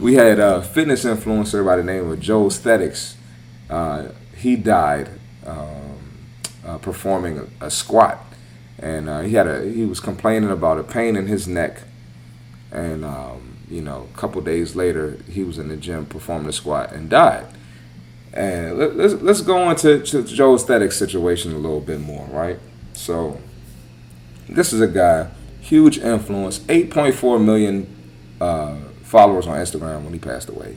we 0.00 0.14
had 0.14 0.38
a 0.38 0.62
fitness 0.62 1.04
influencer 1.04 1.64
by 1.64 1.76
the 1.76 1.82
name 1.82 2.10
of 2.10 2.20
Joesthetics. 2.20 3.16
Uh, 3.68 4.08
he 4.36 4.54
died 4.56 5.08
um, 5.46 5.98
uh, 6.64 6.78
performing 6.78 7.38
a, 7.60 7.66
a 7.66 7.70
squat, 7.70 8.24
and 8.78 9.08
uh, 9.08 9.20
he 9.20 9.34
had 9.34 9.46
a 9.46 9.64
he 9.68 9.84
was 9.84 10.00
complaining 10.00 10.50
about 10.50 10.78
a 10.78 10.84
pain 10.84 11.16
in 11.16 11.26
his 11.26 11.48
neck, 11.48 11.82
and 12.70 13.04
um, 13.04 13.56
you 13.68 13.80
know, 13.80 14.06
a 14.14 14.16
couple 14.16 14.40
days 14.42 14.76
later, 14.76 15.18
he 15.28 15.42
was 15.42 15.58
in 15.58 15.68
the 15.68 15.76
gym 15.76 16.06
performing 16.06 16.48
a 16.48 16.52
squat 16.52 16.92
and 16.92 17.10
died. 17.10 17.46
And 18.36 18.78
let, 18.78 18.96
let's 18.96 19.14
let's 19.14 19.40
go 19.40 19.70
into 19.70 20.00
to, 20.00 20.22
to 20.22 20.34
Joesthetics 20.34 20.98
situation 20.98 21.52
a 21.52 21.56
little 21.58 21.80
bit 21.80 22.00
more, 22.00 22.26
right? 22.26 22.58
So, 22.92 23.40
this 24.46 24.74
is 24.74 24.82
a 24.82 24.86
guy, 24.86 25.30
huge 25.62 25.98
influence, 25.98 26.58
8.4 26.60 27.42
million 27.42 27.86
uh, 28.38 28.76
followers 29.02 29.46
on 29.46 29.56
Instagram 29.58 30.02
when 30.02 30.12
he 30.12 30.18
passed 30.18 30.50
away, 30.50 30.76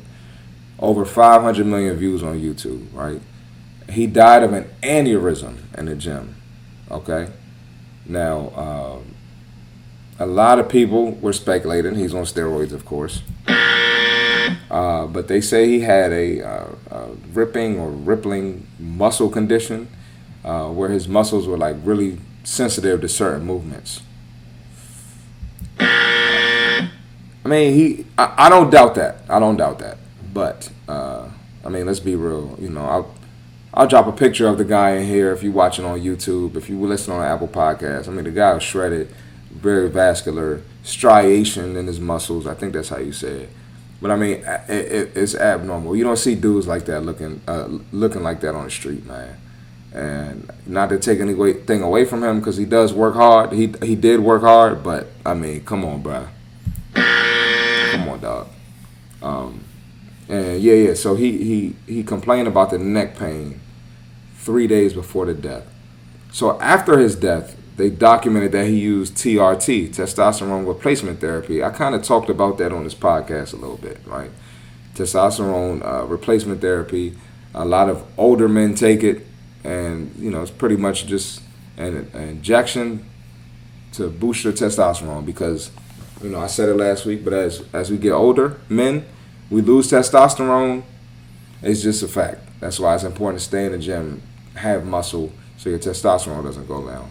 over 0.79 1.03
500 1.03 1.65
million 1.65 1.97
views 1.97 2.23
on 2.23 2.39
YouTube, 2.39 2.87
right? 2.93 3.21
He 3.89 4.07
died 4.07 4.43
of 4.43 4.53
an 4.53 4.69
aneurysm 4.81 5.57
in 5.77 5.85
the 5.85 5.95
gym, 5.95 6.35
okay? 6.89 7.29
Now, 8.05 8.51
um, 8.55 9.15
a 10.17 10.25
lot 10.25 10.59
of 10.59 10.69
people 10.69 11.11
were 11.11 11.33
speculating 11.33 11.95
he's 11.95 12.13
on 12.13 12.23
steroids, 12.23 12.71
of 12.71 12.85
course. 12.85 13.21
Uh, 14.69 15.07
but 15.07 15.27
they 15.27 15.41
say 15.41 15.67
he 15.67 15.79
had 15.81 16.11
a, 16.11 16.41
uh, 16.41 16.67
a 16.91 17.07
ripping 17.33 17.79
or 17.79 17.89
rippling 17.89 18.67
muscle 18.77 19.29
condition 19.29 19.87
uh, 20.43 20.69
where 20.69 20.89
his 20.89 21.07
muscles 21.07 21.47
were 21.47 21.57
like 21.57 21.75
really 21.83 22.19
sensitive 22.43 23.01
to 23.01 23.07
certain 23.07 23.45
movements. 23.45 24.01
I 25.79 27.47
mean, 27.47 27.73
he. 27.73 28.05
I, 28.17 28.45
I 28.45 28.49
don't 28.49 28.69
doubt 28.69 28.95
that. 28.95 29.23
I 29.29 29.39
don't 29.39 29.57
doubt 29.57 29.79
that. 29.79 29.97
But 30.33 30.69
uh, 30.87 31.29
I 31.65 31.69
mean, 31.69 31.85
let's 31.85 31.99
be 31.99 32.15
real. 32.15 32.55
You 32.59 32.69
know, 32.69 32.85
I'll 32.85 33.15
I'll 33.73 33.87
drop 33.87 34.07
a 34.07 34.11
picture 34.11 34.47
of 34.47 34.57
the 34.57 34.65
guy 34.65 34.91
in 34.97 35.07
here 35.07 35.31
if 35.31 35.41
you're 35.41 35.53
watching 35.53 35.85
on 35.85 35.99
YouTube. 35.99 36.55
If 36.55 36.69
you 36.69 36.79
listen 36.79 37.13
on 37.13 37.23
Apple 37.23 37.47
Podcasts, 37.47 38.07
I 38.07 38.11
mean, 38.11 38.25
the 38.25 38.31
guy 38.31 38.53
was 38.53 38.63
shredded, 38.63 39.13
very 39.51 39.89
vascular, 39.89 40.61
striation 40.83 41.75
in 41.75 41.87
his 41.87 41.99
muscles. 41.99 42.45
I 42.45 42.53
think 42.53 42.73
that's 42.73 42.89
how 42.89 42.99
you 42.99 43.13
say 43.13 43.43
it. 43.43 43.49
But 44.01 44.11
I 44.11 44.15
mean, 44.15 44.43
it, 44.69 44.69
it, 44.69 45.11
it's 45.15 45.35
abnormal. 45.35 45.95
You 45.95 46.03
don't 46.03 46.17
see 46.17 46.35
dudes 46.35 46.67
like 46.67 46.85
that 46.85 47.01
looking 47.01 47.41
uh, 47.47 47.67
looking 47.91 48.23
like 48.23 48.39
that 48.41 48.55
on 48.55 48.65
the 48.65 48.71
street, 48.71 49.05
man. 49.05 49.37
And 49.91 50.49
not 50.65 50.89
to 50.89 50.99
take 50.99 51.19
anything 51.19 51.81
away 51.81 52.05
from 52.05 52.23
him 52.23 52.39
because 52.39 52.57
he 52.57 52.65
does 52.65 52.93
work 52.93 53.15
hard. 53.15 53.51
He 53.51 53.73
he 53.83 53.95
did 53.95 54.21
work 54.21 54.43
hard, 54.43 54.83
but 54.83 55.07
I 55.25 55.33
mean, 55.33 55.63
come 55.65 55.83
on, 55.83 56.01
bro. 56.01 56.27
Come 56.93 58.07
on, 58.07 58.19
dog. 58.19 58.47
Um, 59.21 59.63
and 60.29 60.61
yeah, 60.61 60.75
yeah. 60.75 60.93
So 60.93 61.15
he 61.15 61.43
he 61.43 61.75
he 61.87 62.03
complained 62.03 62.47
about 62.47 62.69
the 62.69 62.77
neck 62.77 63.17
pain 63.17 63.59
three 64.37 64.67
days 64.67 64.93
before 64.93 65.25
the 65.25 65.33
death. 65.33 65.65
So 66.31 66.59
after 66.61 66.99
his 66.99 67.15
death, 67.15 67.57
they 67.79 67.89
documented 67.89 68.51
that 68.51 68.65
he 68.67 68.77
used 68.77 69.15
TRT, 69.15 69.95
testosterone 69.95 70.67
replacement 70.67 71.21
therapy. 71.21 71.63
I 71.63 71.69
kind 71.69 71.95
of 71.95 72.03
talked 72.03 72.29
about 72.29 72.57
that 72.57 72.73
on 72.73 72.83
this 72.83 72.93
podcast 72.93 73.53
a 73.53 73.55
little 73.55 73.77
bit, 73.77 73.99
right? 74.05 74.31
Testosterone 74.95 75.81
uh, 75.85 76.03
replacement 76.03 76.59
therapy. 76.59 77.15
A 77.53 77.63
lot 77.63 77.87
of 77.87 78.05
older 78.17 78.49
men 78.49 78.75
take 78.75 79.01
it, 79.01 79.25
and 79.63 80.13
you 80.19 80.29
know 80.29 80.41
it's 80.41 80.51
pretty 80.51 80.75
much 80.75 81.05
just 81.05 81.41
an, 81.77 82.11
an 82.13 82.27
injection 82.27 83.05
to 83.93 84.09
boost 84.09 84.43
your 84.43 84.51
testosterone 84.51 85.25
because 85.25 85.71
you 86.21 86.29
know 86.29 86.39
I 86.41 86.47
said 86.47 86.67
it 86.67 86.75
last 86.75 87.05
week, 87.05 87.23
but 87.23 87.31
as 87.31 87.63
as 87.71 87.89
we 87.89 87.97
get 87.97 88.11
older, 88.11 88.59
men 88.67 89.05
we 89.49 89.61
lose 89.61 89.89
testosterone. 89.89 90.83
It's 91.61 91.81
just 91.81 92.03
a 92.03 92.09
fact. 92.09 92.41
That's 92.59 92.77
why 92.77 92.95
it's 92.95 93.05
important 93.05 93.39
to 93.39 93.45
stay 93.45 93.67
in 93.67 93.71
the 93.71 93.77
gym, 93.77 94.21
have 94.55 94.85
muscle, 94.85 95.31
so 95.55 95.69
your 95.69 95.79
testosterone 95.79 96.43
doesn't 96.43 96.67
go 96.67 96.85
down. 96.85 97.09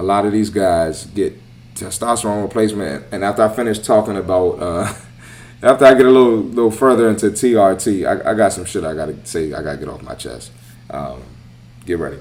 A 0.00 0.02
lot 0.02 0.24
of 0.24 0.32
these 0.32 0.50
guys 0.50 1.06
get 1.06 1.38
testosterone 1.74 2.42
replacement, 2.42 3.04
and 3.12 3.24
after 3.24 3.42
I 3.42 3.48
finish 3.54 3.78
talking 3.78 4.16
about, 4.16 4.52
uh, 4.60 4.94
after 5.62 5.84
I 5.84 5.94
get 5.94 6.06
a 6.06 6.10
little 6.10 6.38
little 6.38 6.70
further 6.70 7.08
into 7.08 7.26
TRT, 7.26 8.06
I, 8.06 8.30
I 8.30 8.34
got 8.34 8.52
some 8.52 8.64
shit 8.64 8.84
I 8.84 8.94
gotta 8.94 9.14
say. 9.26 9.52
I 9.52 9.62
gotta 9.62 9.78
get 9.78 9.88
off 9.88 10.02
my 10.02 10.14
chest. 10.14 10.52
Um, 10.88 11.22
get 11.84 11.98
ready. 11.98 12.18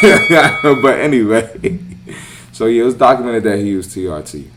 but 0.02 1.00
anyway, 1.00 1.80
so 2.52 2.66
yeah, 2.66 2.82
it 2.82 2.84
was 2.84 2.94
documented 2.94 3.44
that 3.44 3.58
he 3.58 3.68
used 3.68 3.90
TRT. 3.90 4.48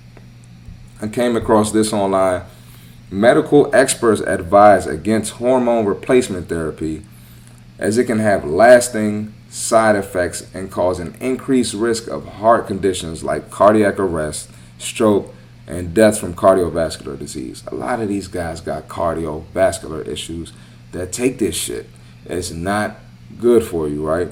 I 1.02 1.08
came 1.08 1.36
across 1.36 1.72
this 1.72 1.94
online 1.94 2.44
Medical 3.12 3.74
experts 3.74 4.20
advise 4.22 4.88
against 4.88 5.34
hormone 5.34 5.86
replacement 5.86 6.50
therapy 6.50 7.06
as 7.78 8.00
it 8.00 8.06
can 8.06 8.18
have 8.18 8.44
lasting 8.44 9.32
side 9.56 9.96
effects 9.96 10.46
and 10.54 10.70
cause 10.70 11.00
an 11.00 11.16
increased 11.22 11.74
risk 11.74 12.10
of 12.10 12.28
heart 12.28 12.68
conditions 12.68 13.24
like 13.24 13.50
cardiac 13.50 13.98
arrest, 13.98 14.52
stroke, 14.78 15.34
and 15.66 15.94
death 15.94 16.20
from 16.20 16.34
cardiovascular 16.34 17.18
disease. 17.18 17.64
A 17.68 17.74
lot 17.74 18.02
of 18.02 18.10
these 18.10 18.28
guys 18.28 18.60
got 18.60 18.90
cardiovascular 18.90 20.06
issues 20.06 20.52
that 20.92 21.14
take 21.14 21.40
this 21.40 21.56
shit. 21.56 21.88
It's 22.26 22.52
not 22.52 22.98
good 23.40 23.64
for 23.64 23.88
you, 23.88 24.06
right? 24.06 24.28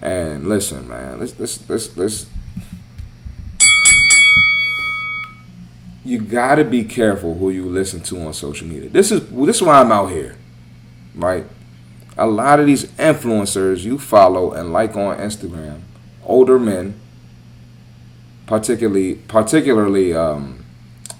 And 0.00 0.48
listen, 0.48 0.88
man, 0.88 1.20
let's 1.20 1.38
let's 1.38 1.68
let's 1.70 1.96
let's 1.96 2.26
you 6.04 6.18
gotta 6.18 6.64
be 6.64 6.82
careful 6.82 7.36
who 7.36 7.50
you 7.50 7.64
listen 7.66 8.00
to 8.00 8.20
on 8.22 8.34
social 8.34 8.66
media. 8.66 8.88
This 8.88 9.12
is 9.12 9.28
this 9.30 9.56
is 9.56 9.62
why 9.62 9.80
I'm 9.80 9.92
out 9.92 10.10
here, 10.10 10.36
right? 11.14 11.44
A 12.18 12.26
lot 12.26 12.60
of 12.60 12.66
these 12.66 12.84
influencers 12.92 13.84
you 13.84 13.98
follow 13.98 14.52
and 14.52 14.72
like 14.72 14.96
on 14.96 15.16
Instagram, 15.18 15.80
older 16.24 16.58
men, 16.58 16.98
particularly 18.46 19.14
particularly. 19.14 20.14
Um, 20.14 20.64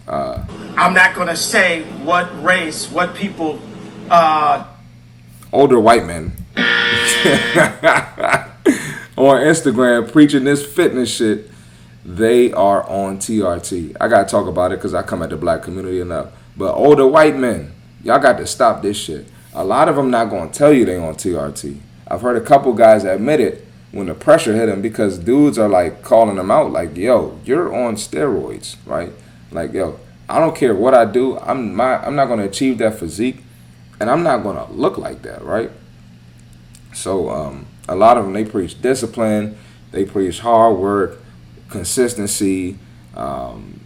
uh, 0.07 0.45
I'm 0.77 0.95
not 0.95 1.15
gonna 1.15 1.37
say 1.37 1.83
what 2.03 2.43
race, 2.43 2.91
what 2.91 3.15
people. 3.15 3.61
Uh, 4.11 4.65
older 5.53 5.79
white 5.79 6.05
men 6.05 6.33
on 6.57 6.65
Instagram 9.17 10.11
preaching 10.11 10.45
this 10.45 10.65
fitness 10.65 11.15
shit 11.15 11.51
they 12.09 12.53
are 12.53 12.89
on 12.89 13.19
TRT. 13.19 13.97
I 14.01 14.09
gotta 14.09 14.27
talk 14.27 14.47
about 14.47 14.73
it 14.73 14.79
because 14.79 14.95
I 14.95 15.03
come 15.03 15.23
at 15.23 15.29
the 15.29 15.37
black 15.37 15.63
community 15.63 16.01
enough. 16.01 16.29
But 16.57 16.75
older 16.75 17.07
white 17.07 17.37
men, 17.37 17.73
y'all 18.03 18.19
got 18.19 18.39
to 18.39 18.47
stop 18.47 18.81
this 18.81 18.97
shit. 18.97 19.27
A 19.59 19.65
lot 19.65 19.89
of 19.89 19.97
them 19.97 20.09
not 20.09 20.31
gonna 20.31 20.53
tell 20.53 20.73
you 20.73 20.85
they 20.85 20.97
on 20.97 21.17
TRT. 21.17 21.79
I've 22.07 22.21
heard 22.21 22.37
a 22.37 22.41
couple 22.41 22.73
guys 22.75 23.03
admit 23.03 23.41
it 23.41 23.67
when 23.91 24.07
the 24.07 24.15
pressure 24.15 24.55
hit 24.55 24.67
them 24.67 24.81
because 24.81 25.19
dudes 25.19 25.59
are 25.59 25.69
like 25.69 26.01
calling 26.01 26.37
them 26.37 26.49
out, 26.49 26.71
like, 26.71 26.97
"Yo, 26.97 27.41
you're 27.45 27.75
on 27.75 27.97
steroids, 27.97 28.77
right? 28.87 29.11
Like, 29.51 29.73
yo, 29.73 29.99
I 30.29 30.39
don't 30.39 30.55
care 30.55 30.77
what 30.77 30.95
I 30.95 31.07
do. 31.07 31.41
I'm 31.41 31.75
my 31.75 31.97
I'm 32.07 32.15
not 32.15 32.27
gonna 32.27 32.45
achieve 32.45 32.79
that 32.79 33.01
physique, 33.01 33.43
and 33.99 34.09
I'm 34.09 34.23
not 34.23 34.45
gonna 34.45 34.71
look 34.71 34.97
like 34.97 35.23
that, 35.23 35.45
right? 35.45 35.73
So 36.95 37.29
um, 37.29 37.67
a 37.89 37.97
lot 37.97 38.17
of 38.17 38.27
them 38.27 38.35
they 38.35 38.45
preach 38.45 38.81
discipline, 38.81 39.59
they 39.91 40.05
preach 40.05 40.39
hard 40.39 40.79
work 40.79 41.19
consistency. 41.69 42.79
Um, 43.17 43.81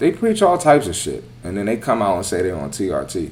they 0.00 0.10
preach 0.10 0.42
all 0.42 0.58
types 0.58 0.88
of 0.88 0.96
shit, 0.96 1.22
and 1.44 1.56
then 1.56 1.66
they 1.66 1.76
come 1.76 2.02
out 2.02 2.16
and 2.16 2.26
say 2.26 2.42
they're 2.42 2.56
on 2.56 2.70
TRT. 2.70 3.30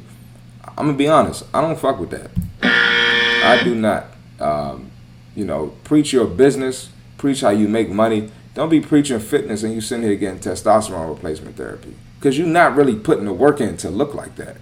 I'm 0.77 0.87
gonna 0.87 0.99
be 0.99 1.09
honest. 1.09 1.45
I 1.55 1.61
don't 1.61 1.79
fuck 1.79 1.99
with 1.99 2.11
that. 2.11 2.31
I 2.63 3.63
do 3.63 3.75
not. 3.75 4.07
Um, 4.41 4.91
you 5.37 5.45
know, 5.45 5.69
preach 5.85 6.13
your 6.13 6.27
business. 6.27 6.91
Preach 7.19 7.41
how 7.41 7.51
you 7.51 7.69
make 7.69 7.89
money. 7.89 8.31
Don't 8.55 8.69
be 8.69 8.81
preaching 8.81 9.19
fitness 9.19 9.63
and 9.63 9.75
you 9.75 9.81
sitting 9.81 10.05
here 10.05 10.15
getting 10.15 10.39
testosterone 10.39 11.09
replacement 11.09 11.57
therapy 11.57 11.95
because 12.19 12.39
you're 12.39 12.47
not 12.47 12.77
really 12.77 12.95
putting 12.95 13.25
the 13.25 13.33
work 13.33 13.61
in 13.61 13.77
to 13.79 13.91
look 13.91 14.15
like 14.15 14.37
that. 14.37 14.57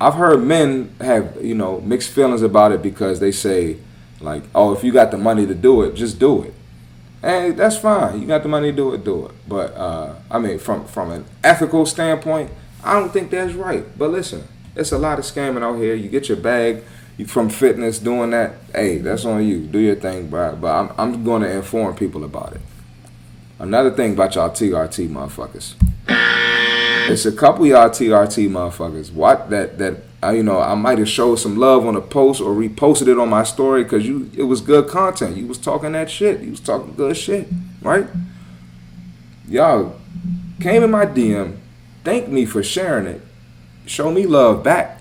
I've 0.00 0.14
heard 0.14 0.42
men 0.42 0.94
have 1.00 1.38
you 1.40 1.54
know 1.54 1.80
mixed 1.80 2.10
feelings 2.10 2.42
about 2.42 2.72
it 2.72 2.82
because 2.82 3.20
they 3.20 3.32
say 3.32 3.78
like, 4.20 4.42
oh, 4.54 4.72
if 4.72 4.84
you 4.84 4.92
got 4.92 5.10
the 5.10 5.18
money 5.18 5.46
to 5.46 5.54
do 5.54 5.82
it, 5.82 5.94
just 5.94 6.18
do 6.18 6.42
it. 6.42 6.54
Hey, 7.20 7.52
that's 7.52 7.76
fine. 7.76 8.20
You 8.20 8.26
got 8.26 8.42
the 8.42 8.48
money 8.48 8.70
to 8.70 8.76
do 8.76 8.92
it, 8.94 9.04
do 9.04 9.26
it. 9.26 9.32
But 9.48 9.74
uh, 9.74 10.16
I 10.30 10.38
mean, 10.40 10.58
from 10.58 10.86
from 10.86 11.12
an 11.12 11.24
ethical 11.44 11.86
standpoint, 11.86 12.50
I 12.84 12.94
don't 12.94 13.12
think 13.12 13.30
that's 13.30 13.54
right. 13.54 13.84
But 13.98 14.10
listen, 14.10 14.46
it's 14.74 14.92
a 14.92 14.98
lot 14.98 15.18
of 15.18 15.24
scamming 15.24 15.62
out 15.62 15.76
here. 15.76 15.94
You 15.94 16.08
get 16.08 16.28
your 16.28 16.38
bag 16.38 16.82
from 17.26 17.48
fitness 17.48 17.98
doing 17.98 18.30
that. 18.30 18.54
Hey, 18.74 18.98
that's 18.98 19.24
on 19.24 19.46
you. 19.46 19.60
Do 19.60 19.78
your 19.78 19.96
thing, 19.96 20.28
bro. 20.28 20.56
But 20.56 20.74
I'm 20.74 20.92
I'm 20.98 21.24
going 21.24 21.42
to 21.42 21.50
inform 21.50 21.94
people 21.94 22.24
about 22.24 22.54
it. 22.54 22.60
Another 23.58 23.90
thing 23.90 24.14
about 24.14 24.34
y'all 24.34 24.50
TRT 24.50 25.08
motherfuckers. 25.08 25.74
It's 27.08 27.26
a 27.26 27.32
couple 27.32 27.66
y'all 27.66 27.90
TRT 27.90 28.48
motherfuckers. 28.48 29.12
What 29.12 29.50
that 29.50 29.78
that 29.78 30.02
uh, 30.22 30.30
you 30.30 30.42
know 30.42 30.60
I 30.60 30.74
might 30.74 30.98
have 30.98 31.08
showed 31.08 31.36
some 31.36 31.56
love 31.56 31.86
on 31.86 31.96
a 31.96 32.00
post 32.00 32.40
or 32.40 32.54
reposted 32.54 33.08
it 33.08 33.18
on 33.18 33.28
my 33.28 33.44
story 33.44 33.82
because 33.84 34.06
you 34.06 34.30
it 34.36 34.44
was 34.44 34.60
good 34.60 34.88
content. 34.88 35.36
You 35.36 35.46
was 35.46 35.58
talking 35.58 35.92
that 35.92 36.10
shit. 36.10 36.40
You 36.40 36.50
was 36.50 36.60
talking 36.60 36.94
good 36.94 37.16
shit, 37.16 37.48
right? 37.82 38.06
Y'all 39.48 39.96
came 40.60 40.82
in 40.82 40.90
my 40.90 41.06
DM, 41.06 41.58
thanked 42.04 42.28
me 42.28 42.44
for 42.44 42.62
sharing 42.62 43.06
it, 43.06 43.20
show 43.86 44.10
me 44.10 44.26
love 44.26 44.62
back. 44.62 45.00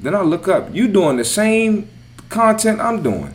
Then 0.00 0.14
I 0.14 0.22
look 0.22 0.48
up, 0.48 0.74
you 0.74 0.88
doing 0.88 1.16
the 1.16 1.24
same 1.24 1.88
content 2.28 2.80
I'm 2.80 3.02
doing. 3.02 3.34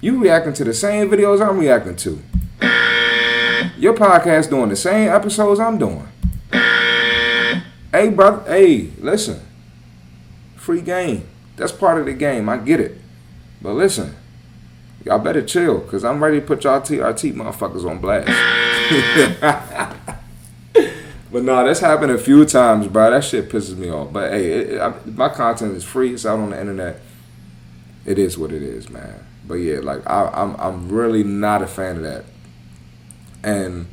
You 0.00 0.18
reacting 0.18 0.54
to 0.54 0.64
the 0.64 0.72
same 0.72 1.10
videos 1.10 1.46
I'm 1.46 1.58
reacting 1.58 1.96
to. 1.96 2.22
Your 3.76 3.94
podcast 3.94 4.48
doing 4.48 4.70
the 4.70 4.76
same 4.76 5.10
episodes 5.10 5.60
I'm 5.60 5.76
doing. 5.76 6.08
Hey, 7.92 8.08
brother. 8.08 8.50
Hey, 8.50 8.90
listen. 8.98 9.40
Free 10.56 10.80
game. 10.80 11.26
That's 11.56 11.72
part 11.72 11.98
of 11.98 12.06
the 12.06 12.14
game. 12.14 12.48
I 12.48 12.56
get 12.56 12.80
it. 12.80 12.98
But 13.60 13.72
listen, 13.72 14.16
y'all 15.04 15.18
better 15.18 15.42
chill, 15.42 15.80
cause 15.80 16.04
I'm 16.04 16.22
ready 16.22 16.40
to 16.40 16.46
put 16.46 16.64
y'all 16.64 16.80
TRT 16.80 17.34
motherfuckers 17.34 17.84
on 17.84 17.98
blast. 17.98 18.28
But 21.32 21.42
no, 21.42 21.64
that's 21.64 21.80
happened 21.80 22.12
a 22.12 22.18
few 22.18 22.44
times, 22.44 22.88
bro. 22.88 23.10
That 23.10 23.24
shit 23.24 23.48
pisses 23.48 23.76
me 23.76 23.90
off. 23.90 24.12
But 24.12 24.32
hey, 24.32 24.50
it, 24.52 24.80
I, 24.80 24.94
my 25.06 25.28
content 25.28 25.76
is 25.76 25.84
free. 25.84 26.14
It's 26.14 26.26
out 26.26 26.38
on 26.38 26.50
the 26.50 26.60
internet. 26.60 27.00
It 28.04 28.18
is 28.18 28.36
what 28.36 28.52
it 28.52 28.62
is, 28.62 28.88
man. 28.90 29.24
But 29.46 29.54
yeah, 29.54 29.80
like 29.80 30.08
I, 30.08 30.30
I'm, 30.32 30.54
I'm 30.56 30.88
really 30.88 31.22
not 31.24 31.62
a 31.62 31.66
fan 31.66 31.96
of 31.96 32.02
that 32.02 32.24
and 33.42 33.86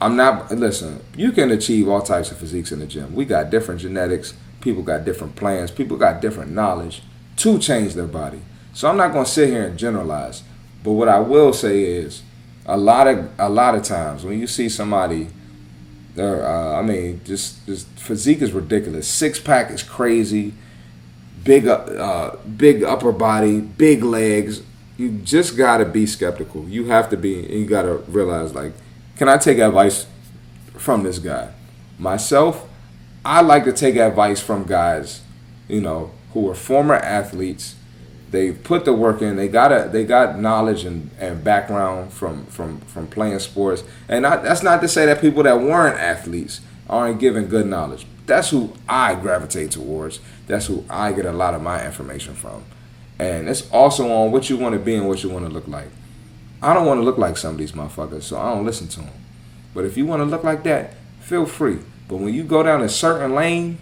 I'm 0.00 0.16
not 0.16 0.50
listen, 0.50 1.02
you 1.16 1.32
can 1.32 1.50
achieve 1.50 1.88
all 1.88 2.02
types 2.02 2.30
of 2.30 2.38
physiques 2.38 2.72
in 2.72 2.78
the 2.78 2.86
gym. 2.86 3.14
We 3.14 3.24
got 3.24 3.50
different 3.50 3.80
genetics, 3.80 4.34
people 4.60 4.82
got 4.82 5.04
different 5.04 5.36
plans, 5.36 5.70
people 5.70 5.96
got 5.96 6.20
different 6.20 6.52
knowledge 6.52 7.02
to 7.36 7.58
change 7.58 7.94
their 7.94 8.06
body. 8.06 8.40
So 8.72 8.88
I'm 8.88 8.96
not 8.96 9.12
going 9.12 9.24
to 9.24 9.30
sit 9.30 9.48
here 9.48 9.64
and 9.66 9.78
generalize. 9.78 10.42
But 10.82 10.92
what 10.92 11.08
I 11.08 11.18
will 11.18 11.52
say 11.52 11.82
is 11.82 12.22
a 12.66 12.76
lot 12.76 13.06
of 13.06 13.30
a 13.38 13.48
lot 13.48 13.74
of 13.74 13.82
times 13.82 14.24
when 14.24 14.38
you 14.38 14.46
see 14.46 14.68
somebody 14.68 15.28
uh, 16.18 16.74
I 16.76 16.82
mean 16.82 17.20
just 17.24 17.64
just 17.66 17.86
physique 17.98 18.42
is 18.42 18.52
ridiculous. 18.52 19.06
Six 19.08 19.38
pack 19.38 19.70
is 19.70 19.82
crazy. 19.82 20.54
Big 21.44 21.66
uh, 21.68 22.36
big 22.56 22.82
upper 22.82 23.12
body, 23.12 23.60
big 23.60 24.02
legs, 24.02 24.62
you 24.96 25.10
just 25.10 25.56
gotta 25.56 25.84
be 25.84 26.06
skeptical. 26.06 26.68
You 26.68 26.86
have 26.86 27.10
to 27.10 27.16
be, 27.16 27.40
and 27.40 27.54
you 27.54 27.66
gotta 27.66 27.96
realize 28.08 28.54
like 28.54 28.72
can 29.16 29.28
I 29.28 29.36
take 29.36 29.58
advice 29.58 30.06
from 30.74 31.02
this 31.02 31.18
guy? 31.18 31.52
Myself, 31.98 32.68
I 33.24 33.40
like 33.42 33.64
to 33.64 33.72
take 33.72 33.96
advice 33.96 34.40
from 34.40 34.64
guys, 34.64 35.22
you 35.68 35.80
know, 35.80 36.10
who 36.32 36.50
are 36.50 36.54
former 36.54 36.94
athletes. 36.94 37.76
They 38.30 38.52
put 38.52 38.84
the 38.84 38.92
work 38.92 39.22
in. 39.22 39.36
They 39.36 39.48
got 39.48 39.72
a, 39.72 39.88
they 39.88 40.04
got 40.04 40.38
knowledge 40.38 40.84
and, 40.84 41.10
and 41.18 41.44
background 41.44 42.12
from 42.12 42.46
from 42.46 42.80
from 42.80 43.06
playing 43.06 43.38
sports. 43.38 43.84
And 44.08 44.26
I, 44.26 44.36
that's 44.36 44.62
not 44.62 44.80
to 44.82 44.88
say 44.88 45.06
that 45.06 45.20
people 45.20 45.42
that 45.44 45.60
weren't 45.60 45.98
athletes 45.98 46.60
aren't 46.88 47.20
given 47.20 47.46
good 47.46 47.66
knowledge. 47.66 48.06
That's 48.26 48.50
who 48.50 48.72
I 48.88 49.14
gravitate 49.14 49.70
towards. 49.70 50.20
That's 50.46 50.66
who 50.66 50.84
I 50.90 51.12
get 51.12 51.24
a 51.24 51.32
lot 51.32 51.54
of 51.54 51.62
my 51.62 51.84
information 51.84 52.34
from. 52.34 52.64
And 53.18 53.48
it's 53.48 53.70
also 53.70 54.10
on 54.10 54.32
what 54.32 54.50
you 54.50 54.56
want 54.56 54.74
to 54.74 54.78
be 54.78 54.94
and 54.96 55.08
what 55.08 55.22
you 55.22 55.30
want 55.30 55.46
to 55.46 55.52
look 55.52 55.68
like. 55.68 55.88
I 56.60 56.74
don't 56.74 56.86
want 56.86 56.98
to 56.98 57.04
look 57.04 57.18
like 57.18 57.36
some 57.36 57.52
of 57.52 57.58
these 57.58 57.72
motherfuckers, 57.72 58.22
so 58.22 58.38
I 58.38 58.52
don't 58.52 58.64
listen 58.64 58.88
to 58.88 59.00
them. 59.00 59.10
But 59.74 59.84
if 59.84 59.96
you 59.96 60.06
want 60.06 60.20
to 60.20 60.24
look 60.24 60.42
like 60.42 60.64
that, 60.64 60.94
feel 61.20 61.46
free. 61.46 61.78
But 62.08 62.16
when 62.16 62.34
you 62.34 62.44
go 62.44 62.62
down 62.62 62.82
a 62.82 62.88
certain 62.88 63.34
lane 63.34 63.78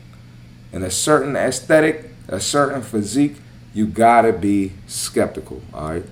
and 0.72 0.84
a 0.84 0.90
certain 0.90 1.36
aesthetic, 1.36 2.10
a 2.28 2.40
certain 2.40 2.82
physique, 2.82 3.36
you 3.74 3.86
gotta 3.86 4.32
be 4.32 4.72
skeptical. 4.86 5.60
All 5.74 5.90
right. 5.90 6.04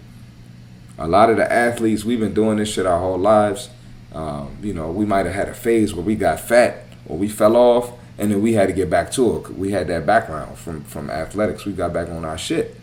A 0.98 1.08
lot 1.08 1.30
of 1.30 1.36
the 1.36 1.50
athletes, 1.50 2.04
we've 2.04 2.20
been 2.20 2.34
doing 2.34 2.58
this 2.58 2.70
shit 2.72 2.84
our 2.84 2.98
whole 2.98 3.18
lives. 3.18 3.70
Um, 4.12 4.58
you 4.60 4.74
know, 4.74 4.90
we 4.90 5.06
might 5.06 5.24
have 5.24 5.34
had 5.34 5.48
a 5.48 5.54
phase 5.54 5.94
where 5.94 6.04
we 6.04 6.16
got 6.16 6.40
fat 6.40 6.84
or 7.06 7.16
we 7.16 7.28
fell 7.28 7.56
off, 7.56 7.92
and 8.18 8.30
then 8.30 8.42
we 8.42 8.52
had 8.52 8.68
to 8.68 8.74
get 8.74 8.90
back 8.90 9.10
to 9.12 9.36
it. 9.36 9.50
We 9.54 9.70
had 9.70 9.88
that 9.88 10.04
background 10.04 10.58
from 10.58 10.84
from 10.84 11.08
athletics. 11.08 11.64
We 11.64 11.72
got 11.72 11.92
back 11.92 12.08
on 12.08 12.24
our 12.24 12.36
shit. 12.36 12.76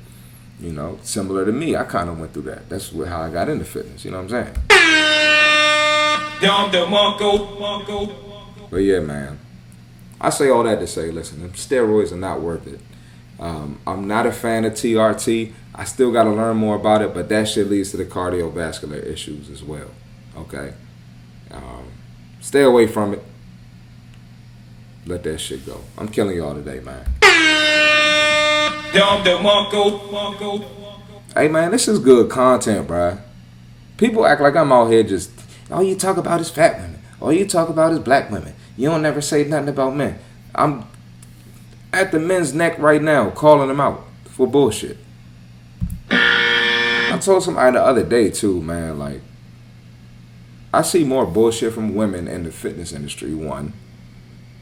You 0.60 0.74
know, 0.74 1.00
similar 1.04 1.46
to 1.46 1.52
me, 1.52 1.76
I 1.76 1.84
kind 1.84 2.10
of 2.10 2.20
went 2.20 2.34
through 2.34 2.44
that. 2.44 2.68
That's 2.68 2.92
how 2.92 3.22
I 3.22 3.30
got 3.30 3.48
into 3.48 3.64
fitness. 3.64 4.04
You 4.04 4.12
know 4.12 4.22
what 4.22 4.34
I'm 4.34 4.46
saying? 4.46 4.58
But 8.70 8.78
yeah, 8.78 9.00
man. 9.00 9.40
I 10.22 10.30
say 10.32 10.50
all 10.50 10.64
that 10.64 10.80
to 10.80 10.88
say, 10.88 11.12
listen, 11.12 11.42
them 11.42 11.52
steroids 11.52 12.12
are 12.12 12.18
not 12.18 12.42
worth 12.42 12.68
it. 12.68 12.82
Um, 13.40 13.80
I'm 13.88 14.08
not 14.08 14.26
a 14.26 14.32
fan 14.32 14.66
of 14.66 14.74
TRT. 14.74 15.54
I 15.74 15.84
still 15.86 16.12
got 16.12 16.26
to 16.26 16.32
learn 16.32 16.58
more 16.58 16.76
about 16.76 17.02
it, 17.02 17.14
but 17.14 17.30
that 17.30 17.48
shit 17.48 17.70
leads 17.70 17.92
to 17.92 17.98
the 17.98 18.06
cardiovascular 18.06 19.06
issues 19.06 19.50
as 19.50 19.64
well. 19.64 19.90
Okay? 20.36 20.74
Um, 21.52 21.86
stay 22.42 22.64
away 22.64 22.86
from 22.88 23.14
it. 23.14 23.24
Let 25.06 25.24
that 25.24 25.40
shit 25.40 25.66
go. 25.66 25.82
I'm 25.98 26.10
killing 26.10 26.36
y'all 26.36 26.54
today, 26.54 26.82
man. 26.82 27.06
Hey, 31.34 31.48
man, 31.48 31.72
this 31.72 31.88
is 31.88 32.00
good 32.00 32.30
content, 32.30 32.88
bruh. 32.88 33.22
People 33.98 34.26
act 34.26 34.42
like 34.42 34.56
I'm 34.56 34.72
out 34.72 34.92
here 34.92 35.04
just, 35.04 35.32
all 35.72 35.84
you 35.84 35.96
talk 35.96 36.18
about 36.18 36.42
is 36.42 36.50
fat 36.50 36.76
women. 36.76 37.02
All 37.22 37.32
you 37.32 37.48
talk 37.48 37.70
about 37.70 37.94
is 37.94 38.00
black 38.00 38.30
women. 38.32 38.54
You 38.76 38.90
don't 38.90 39.02
never 39.02 39.22
say 39.22 39.44
nothing 39.46 39.70
about 39.70 39.96
men. 39.96 40.20
I'm 40.56 40.89
at 41.92 42.12
the 42.12 42.20
men's 42.20 42.54
neck 42.54 42.78
right 42.80 43.02
now, 43.02 43.30
calling 43.30 43.68
them 43.68 43.80
out 43.80 44.06
for 44.26 44.48
bullshit. 44.48 44.98
I 46.12 47.18
told 47.22 47.44
somebody 47.44 47.74
the 47.74 47.84
other 47.84 48.04
day 48.04 48.30
too, 48.30 48.62
man. 48.62 49.00
Like, 49.00 49.22
I 50.74 50.82
see 50.84 51.04
more 51.04 51.26
bullshit 51.26 51.74
from 51.74 51.96
women 51.96 52.28
in 52.28 52.44
the 52.44 52.52
fitness 52.52 52.94
industry. 52.94 53.34
One, 53.34 53.74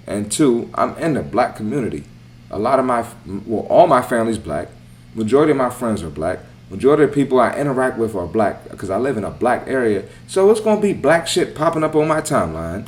and 0.06 0.32
two, 0.32 0.70
I'm 0.74 0.98
in 0.98 1.14
the 1.14 1.22
black 1.22 1.56
community. 1.56 2.06
A 2.50 2.58
lot 2.58 2.80
of 2.80 2.86
my, 2.86 3.06
well, 3.46 3.68
all 3.70 3.88
my 3.88 4.02
family's 4.02 4.38
black. 4.38 4.70
Majority 5.14 5.52
of 5.52 5.58
my 5.58 5.70
friends 5.70 6.02
are 6.02 6.10
black. 6.10 6.40
Majority 6.70 7.04
of 7.04 7.14
people 7.14 7.40
I 7.40 7.54
interact 7.54 7.98
with 7.98 8.16
are 8.16 8.28
black 8.28 8.70
because 8.70 8.90
I 8.90 8.98
live 8.98 9.18
in 9.18 9.24
a 9.24 9.32
black 9.32 9.68
area. 9.68 10.06
So 10.28 10.50
it's 10.50 10.62
gonna 10.62 10.82
be 10.82 10.94
black 10.94 11.28
shit 11.28 11.56
popping 11.56 11.84
up 11.84 11.96
on 11.96 12.08
my 12.08 12.22
timeline. 12.22 12.88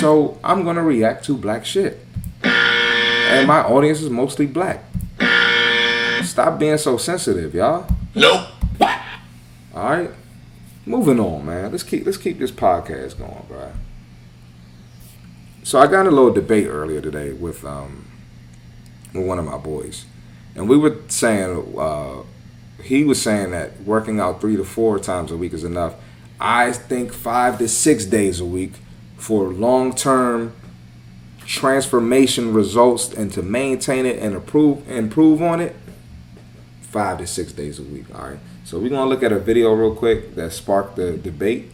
So 0.00 0.38
I'm 0.42 0.64
gonna 0.64 0.82
react 0.82 1.24
to 1.26 1.36
black 1.36 1.64
shit. 1.64 2.00
And 3.32 3.48
my 3.48 3.62
audience 3.62 4.02
is 4.02 4.10
mostly 4.10 4.44
black. 4.44 4.84
Stop 6.22 6.58
being 6.58 6.76
so 6.76 6.98
sensitive, 6.98 7.54
y'all. 7.54 7.86
Nope. 8.14 8.48
All 9.74 9.90
right, 9.90 10.10
moving 10.84 11.18
on, 11.18 11.46
man. 11.46 11.70
Let's 11.70 11.82
keep 11.82 12.04
let's 12.04 12.18
keep 12.18 12.38
this 12.38 12.50
podcast 12.50 13.16
going, 13.16 13.42
bro. 13.48 13.72
So 15.62 15.78
I 15.78 15.86
got 15.86 16.02
in 16.02 16.08
a 16.08 16.10
little 16.10 16.32
debate 16.32 16.66
earlier 16.66 17.00
today 17.00 17.32
with 17.32 17.64
um 17.64 18.06
with 19.14 19.26
one 19.26 19.38
of 19.38 19.46
my 19.46 19.56
boys, 19.56 20.04
and 20.54 20.68
we 20.68 20.76
were 20.76 20.98
saying 21.08 21.74
uh, 21.78 22.24
he 22.82 23.02
was 23.02 23.20
saying 23.22 23.52
that 23.52 23.80
working 23.80 24.20
out 24.20 24.42
three 24.42 24.56
to 24.56 24.64
four 24.64 24.98
times 24.98 25.32
a 25.32 25.38
week 25.38 25.54
is 25.54 25.64
enough. 25.64 25.94
I 26.38 26.72
think 26.72 27.14
five 27.14 27.56
to 27.58 27.68
six 27.68 28.04
days 28.04 28.40
a 28.40 28.44
week 28.44 28.74
for 29.16 29.50
long 29.50 29.94
term 29.94 30.54
transformation 31.52 32.54
results 32.54 33.12
and 33.12 33.30
to 33.30 33.42
maintain 33.42 34.06
it 34.06 34.18
and 34.18 34.34
improve 34.34 34.88
improve 34.90 35.42
on 35.42 35.60
it 35.60 35.76
five 36.80 37.18
to 37.18 37.26
six 37.26 37.52
days 37.52 37.78
a 37.78 37.82
week 37.82 38.06
all 38.14 38.28
right? 38.28 38.38
So 38.64 38.78
we're 38.78 38.88
gonna 38.88 39.10
look 39.10 39.22
at 39.22 39.32
a 39.32 39.38
video 39.38 39.74
real 39.74 39.94
quick 39.94 40.34
that 40.34 40.54
sparked 40.54 40.96
the 40.96 41.18
debate. 41.18 41.70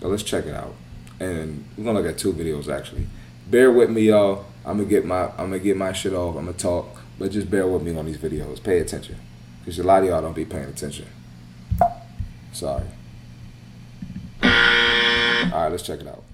So 0.00 0.08
let's 0.08 0.22
check 0.22 0.46
it 0.46 0.54
out. 0.54 0.74
And 1.20 1.66
we're 1.76 1.84
gonna 1.84 2.00
look 2.00 2.10
at 2.10 2.16
two 2.16 2.32
videos 2.32 2.74
actually. 2.74 3.06
Bear 3.50 3.70
with 3.70 3.90
me 3.90 4.08
y'all. 4.08 4.46
I'm 4.64 4.78
gonna 4.78 4.88
get 4.88 5.04
my 5.04 5.24
i'm 5.32 5.50
gonna 5.50 5.58
get 5.58 5.76
my 5.76 5.92
shit 5.92 6.14
off. 6.14 6.34
I'm 6.34 6.46
gonna 6.46 6.56
talk. 6.56 7.02
But 7.18 7.30
just 7.30 7.50
bear 7.50 7.66
with 7.66 7.82
me 7.82 7.94
on 7.98 8.06
these 8.06 8.16
videos. 8.16 8.62
Pay 8.62 8.78
attention. 8.78 9.18
Because 9.60 9.78
a 9.78 9.82
lot 9.82 10.04
of 10.04 10.08
y'all 10.08 10.22
don't 10.22 10.34
be 10.34 10.46
paying 10.46 10.70
attention. 10.70 11.06
Sorry. 12.52 12.86
All 14.42 14.50
right 14.50 15.68
let's 15.68 15.82
check 15.82 16.00
it 16.00 16.06
out 16.06 16.24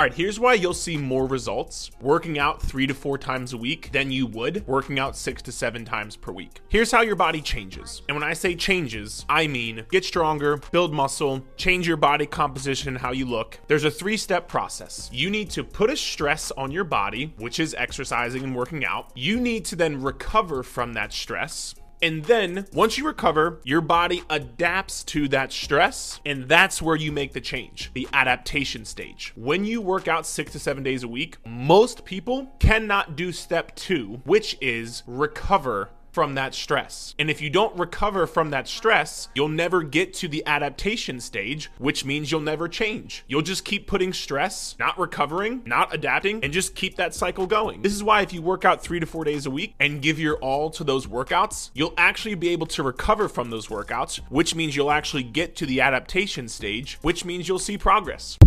All 0.00 0.06
right, 0.06 0.14
here's 0.14 0.40
why 0.40 0.54
you'll 0.54 0.72
see 0.72 0.96
more 0.96 1.26
results 1.26 1.90
working 2.00 2.38
out 2.38 2.62
three 2.62 2.86
to 2.86 2.94
four 2.94 3.18
times 3.18 3.52
a 3.52 3.58
week 3.58 3.92
than 3.92 4.10
you 4.10 4.26
would 4.28 4.66
working 4.66 4.98
out 4.98 5.14
six 5.14 5.42
to 5.42 5.52
seven 5.52 5.84
times 5.84 6.16
per 6.16 6.32
week. 6.32 6.62
Here's 6.70 6.90
how 6.90 7.02
your 7.02 7.16
body 7.16 7.42
changes. 7.42 8.00
And 8.08 8.16
when 8.16 8.26
I 8.26 8.32
say 8.32 8.54
changes, 8.54 9.26
I 9.28 9.46
mean 9.46 9.84
get 9.90 10.06
stronger, 10.06 10.56
build 10.72 10.94
muscle, 10.94 11.44
change 11.58 11.86
your 11.86 11.98
body 11.98 12.24
composition, 12.24 12.96
how 12.96 13.12
you 13.12 13.26
look. 13.26 13.60
There's 13.66 13.84
a 13.84 13.90
three 13.90 14.16
step 14.16 14.48
process. 14.48 15.10
You 15.12 15.28
need 15.28 15.50
to 15.50 15.62
put 15.62 15.90
a 15.90 15.96
stress 15.98 16.50
on 16.52 16.70
your 16.70 16.84
body, 16.84 17.34
which 17.36 17.60
is 17.60 17.74
exercising 17.74 18.42
and 18.42 18.56
working 18.56 18.86
out. 18.86 19.12
You 19.14 19.38
need 19.38 19.66
to 19.66 19.76
then 19.76 20.00
recover 20.00 20.62
from 20.62 20.94
that 20.94 21.12
stress. 21.12 21.74
And 22.02 22.24
then 22.24 22.66
once 22.72 22.96
you 22.96 23.06
recover, 23.06 23.60
your 23.62 23.82
body 23.82 24.22
adapts 24.30 25.04
to 25.04 25.28
that 25.28 25.52
stress, 25.52 26.20
and 26.24 26.48
that's 26.48 26.80
where 26.80 26.96
you 26.96 27.12
make 27.12 27.32
the 27.32 27.40
change 27.40 27.90
the 27.92 28.08
adaptation 28.12 28.84
stage. 28.84 29.32
When 29.36 29.64
you 29.64 29.80
work 29.80 30.08
out 30.08 30.26
six 30.26 30.52
to 30.52 30.58
seven 30.58 30.82
days 30.82 31.02
a 31.02 31.08
week, 31.08 31.36
most 31.46 32.04
people 32.04 32.54
cannot 32.58 33.16
do 33.16 33.32
step 33.32 33.74
two, 33.76 34.20
which 34.24 34.56
is 34.60 35.02
recover 35.06 35.90
from 36.12 36.34
that 36.34 36.54
stress. 36.54 37.14
And 37.18 37.30
if 37.30 37.40
you 37.40 37.50
don't 37.50 37.78
recover 37.78 38.26
from 38.26 38.50
that 38.50 38.68
stress, 38.68 39.28
you'll 39.34 39.48
never 39.48 39.82
get 39.82 40.14
to 40.14 40.28
the 40.28 40.44
adaptation 40.46 41.20
stage, 41.20 41.70
which 41.78 42.04
means 42.04 42.30
you'll 42.30 42.40
never 42.40 42.68
change. 42.68 43.24
You'll 43.28 43.42
just 43.42 43.64
keep 43.64 43.86
putting 43.86 44.12
stress, 44.12 44.76
not 44.78 44.98
recovering, 44.98 45.62
not 45.64 45.94
adapting, 45.94 46.42
and 46.42 46.52
just 46.52 46.74
keep 46.74 46.96
that 46.96 47.14
cycle 47.14 47.46
going. 47.46 47.82
This 47.82 47.94
is 47.94 48.02
why 48.02 48.22
if 48.22 48.32
you 48.32 48.42
work 48.42 48.64
out 48.64 48.82
three 48.82 49.00
to 49.00 49.06
four 49.06 49.24
days 49.24 49.46
a 49.46 49.50
week 49.50 49.74
and 49.78 50.02
give 50.02 50.18
your 50.18 50.36
all 50.36 50.70
to 50.70 50.84
those 50.84 51.06
workouts, 51.06 51.70
you'll 51.74 51.94
actually 51.96 52.34
be 52.34 52.50
able 52.50 52.66
to 52.68 52.82
recover 52.82 53.28
from 53.28 53.50
those 53.50 53.68
workouts, 53.68 54.18
which 54.30 54.54
means 54.54 54.76
you'll 54.76 54.90
actually 54.90 55.22
get 55.22 55.56
to 55.56 55.66
the 55.66 55.80
adaptation 55.80 56.48
stage, 56.48 56.98
which 57.02 57.24
means 57.24 57.48
you'll 57.48 57.58
see 57.58 57.78
progress. 57.78 58.38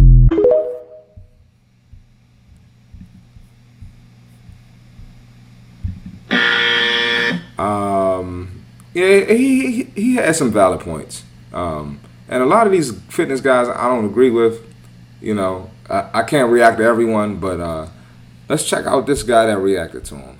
Um, 7.57 8.63
yeah, 8.93 9.25
he, 9.25 9.71
he 9.71 9.83
he 9.83 10.15
has 10.15 10.37
some 10.37 10.51
valid 10.51 10.81
points. 10.81 11.23
Um, 11.51 11.99
and 12.27 12.41
a 12.41 12.45
lot 12.45 12.65
of 12.65 12.73
these 12.73 12.93
fitness 13.09 13.41
guys 13.41 13.67
I 13.67 13.87
don't 13.87 14.05
agree 14.05 14.29
with. 14.29 14.61
You 15.21 15.35
know, 15.35 15.69
I, 15.89 16.09
I 16.13 16.23
can't 16.23 16.51
react 16.51 16.77
to 16.77 16.83
everyone, 16.83 17.37
but 17.37 17.59
uh, 17.59 17.87
let's 18.49 18.67
check 18.67 18.85
out 18.85 19.05
this 19.05 19.23
guy 19.23 19.45
that 19.45 19.57
reacted 19.57 20.05
to 20.05 20.15
him. 20.15 20.39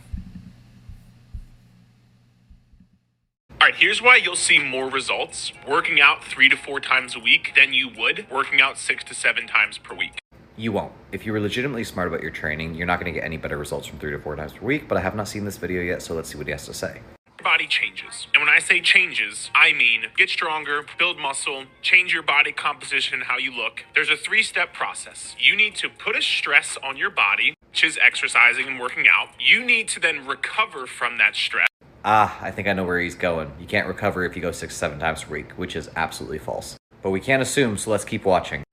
All 3.61 3.67
right, 3.69 3.75
here's 3.75 4.01
why 4.01 4.17
you'll 4.17 4.35
see 4.35 4.59
more 4.59 4.89
results 4.89 5.53
working 5.65 6.01
out 6.01 6.21
three 6.23 6.49
to 6.49 6.57
four 6.57 6.81
times 6.81 7.15
a 7.15 7.19
week 7.19 7.53
than 7.55 7.71
you 7.73 7.89
would 7.97 8.29
working 8.29 8.59
out 8.59 8.77
six 8.77 9.05
to 9.05 9.13
seven 9.15 9.47
times 9.47 9.77
per 9.77 9.95
week. 9.95 10.22
You 10.55 10.71
won't. 10.71 10.91
If 11.11 11.25
you 11.25 11.33
were 11.33 11.39
legitimately 11.39 11.83
smart 11.83 12.07
about 12.07 12.21
your 12.21 12.29
training, 12.29 12.75
you're 12.75 12.85
not 12.85 12.99
going 12.99 13.11
to 13.11 13.19
get 13.19 13.25
any 13.25 13.37
better 13.37 13.57
results 13.57 13.87
from 13.87 13.97
three 13.97 14.11
to 14.11 14.19
four 14.19 14.35
times 14.35 14.53
per 14.53 14.63
week, 14.63 14.87
but 14.87 14.97
I 14.97 15.01
have 15.01 15.15
not 15.15 15.27
seen 15.27 15.45
this 15.45 15.57
video 15.57 15.81
yet, 15.81 16.03
so 16.03 16.13
let's 16.13 16.29
see 16.29 16.37
what 16.37 16.45
he 16.45 16.51
has 16.51 16.65
to 16.67 16.75
say. 16.75 17.01
Your 17.39 17.43
body 17.43 17.65
changes. 17.65 18.27
And 18.35 18.41
when 18.41 18.53
I 18.53 18.59
say 18.59 18.79
changes, 18.79 19.49
I 19.55 19.73
mean 19.73 20.05
get 20.15 20.29
stronger, 20.29 20.85
build 20.99 21.17
muscle, 21.17 21.65
change 21.81 22.13
your 22.13 22.21
body 22.21 22.51
composition 22.51 23.21
how 23.21 23.39
you 23.39 23.51
look. 23.51 23.83
There's 23.95 24.11
a 24.11 24.15
three 24.15 24.43
step 24.43 24.73
process. 24.73 25.35
You 25.39 25.55
need 25.55 25.75
to 25.77 25.89
put 25.89 26.15
a 26.15 26.21
stress 26.21 26.77
on 26.83 26.97
your 26.97 27.09
body, 27.09 27.55
which 27.71 27.83
is 27.83 27.97
exercising 27.99 28.67
and 28.67 28.79
working 28.79 29.05
out. 29.11 29.29
You 29.39 29.65
need 29.65 29.87
to 29.89 29.99
then 29.99 30.27
recover 30.27 30.85
from 30.85 31.17
that 31.17 31.35
stress. 31.35 31.67
Ah, 32.05 32.37
I 32.41 32.51
think 32.51 32.67
I 32.67 32.73
know 32.73 32.83
where 32.83 32.99
he's 32.99 33.15
going. 33.15 33.51
You 33.59 33.65
can't 33.65 33.87
recover 33.87 34.23
if 34.23 34.35
you 34.35 34.41
go 34.41 34.51
six, 34.51 34.75
seven 34.75 34.99
times 34.99 35.23
per 35.23 35.33
week, 35.33 35.51
which 35.53 35.75
is 35.75 35.89
absolutely 35.95 36.37
false. 36.37 36.77
But 37.01 37.09
we 37.09 37.19
can't 37.19 37.41
assume, 37.41 37.77
so 37.77 37.91
let's 37.91 38.05
keep 38.05 38.23
watching. 38.23 38.63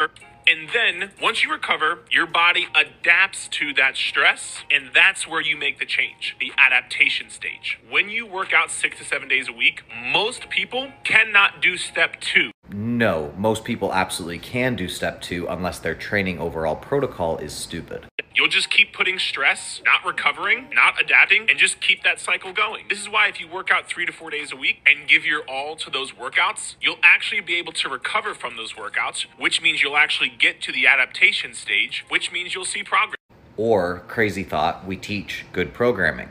And 0.46 0.68
then 0.72 1.12
once 1.22 1.42
you 1.42 1.52
recover, 1.52 2.00
your 2.10 2.26
body 2.26 2.66
adapts 2.74 3.48
to 3.48 3.72
that 3.74 3.96
stress, 3.96 4.62
and 4.70 4.90
that's 4.94 5.26
where 5.26 5.40
you 5.40 5.56
make 5.56 5.78
the 5.78 5.86
change 5.86 6.36
the 6.40 6.52
adaptation 6.56 7.30
stage. 7.30 7.78
When 7.88 8.08
you 8.08 8.26
work 8.26 8.52
out 8.52 8.70
six 8.70 8.98
to 8.98 9.04
seven 9.04 9.28
days 9.28 9.48
a 9.48 9.52
week, 9.52 9.82
most 10.12 10.48
people 10.50 10.92
cannot 11.04 11.60
do 11.62 11.76
step 11.76 12.20
two. 12.20 12.50
No, 12.72 13.32
most 13.36 13.64
people 13.64 13.92
absolutely 13.92 14.38
can 14.38 14.76
do 14.76 14.86
step 14.86 15.20
two 15.20 15.46
unless 15.48 15.80
their 15.80 15.96
training 15.96 16.38
overall 16.38 16.76
protocol 16.76 17.36
is 17.38 17.52
stupid. 17.52 18.06
You'll 18.32 18.48
just 18.48 18.70
keep 18.70 18.92
putting 18.92 19.18
stress, 19.18 19.82
not 19.84 20.04
recovering, 20.06 20.70
not 20.72 21.00
adapting, 21.00 21.50
and 21.50 21.58
just 21.58 21.80
keep 21.80 22.04
that 22.04 22.20
cycle 22.20 22.52
going. 22.52 22.86
This 22.88 23.00
is 23.00 23.08
why 23.08 23.26
if 23.26 23.40
you 23.40 23.48
work 23.48 23.70
out 23.72 23.88
three 23.88 24.06
to 24.06 24.12
four 24.12 24.30
days 24.30 24.52
a 24.52 24.56
week 24.56 24.82
and 24.86 25.08
give 25.08 25.24
your 25.24 25.42
all 25.48 25.74
to 25.76 25.90
those 25.90 26.12
workouts, 26.12 26.76
you'll 26.80 27.00
actually 27.02 27.40
be 27.40 27.56
able 27.56 27.72
to 27.72 27.88
recover 27.88 28.34
from 28.34 28.56
those 28.56 28.74
workouts, 28.74 29.26
which 29.36 29.60
means 29.60 29.82
you'll 29.82 29.96
actually 29.96 30.28
get 30.28 30.62
to 30.62 30.72
the 30.72 30.86
adaptation 30.86 31.54
stage, 31.54 32.04
which 32.08 32.30
means 32.30 32.54
you'll 32.54 32.64
see 32.64 32.84
progress. 32.84 33.16
Or, 33.56 34.04
crazy 34.06 34.44
thought, 34.44 34.86
we 34.86 34.96
teach 34.96 35.44
good 35.52 35.74
programming, 35.74 36.28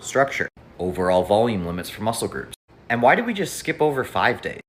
structure, 0.00 0.48
overall 0.78 1.22
volume 1.22 1.66
limits 1.66 1.90
for 1.90 2.02
muscle 2.02 2.28
groups. 2.28 2.54
And 2.88 3.02
why 3.02 3.14
did 3.14 3.26
we 3.26 3.34
just 3.34 3.56
skip 3.56 3.82
over 3.82 4.04
five 4.04 4.40
days? 4.40 4.60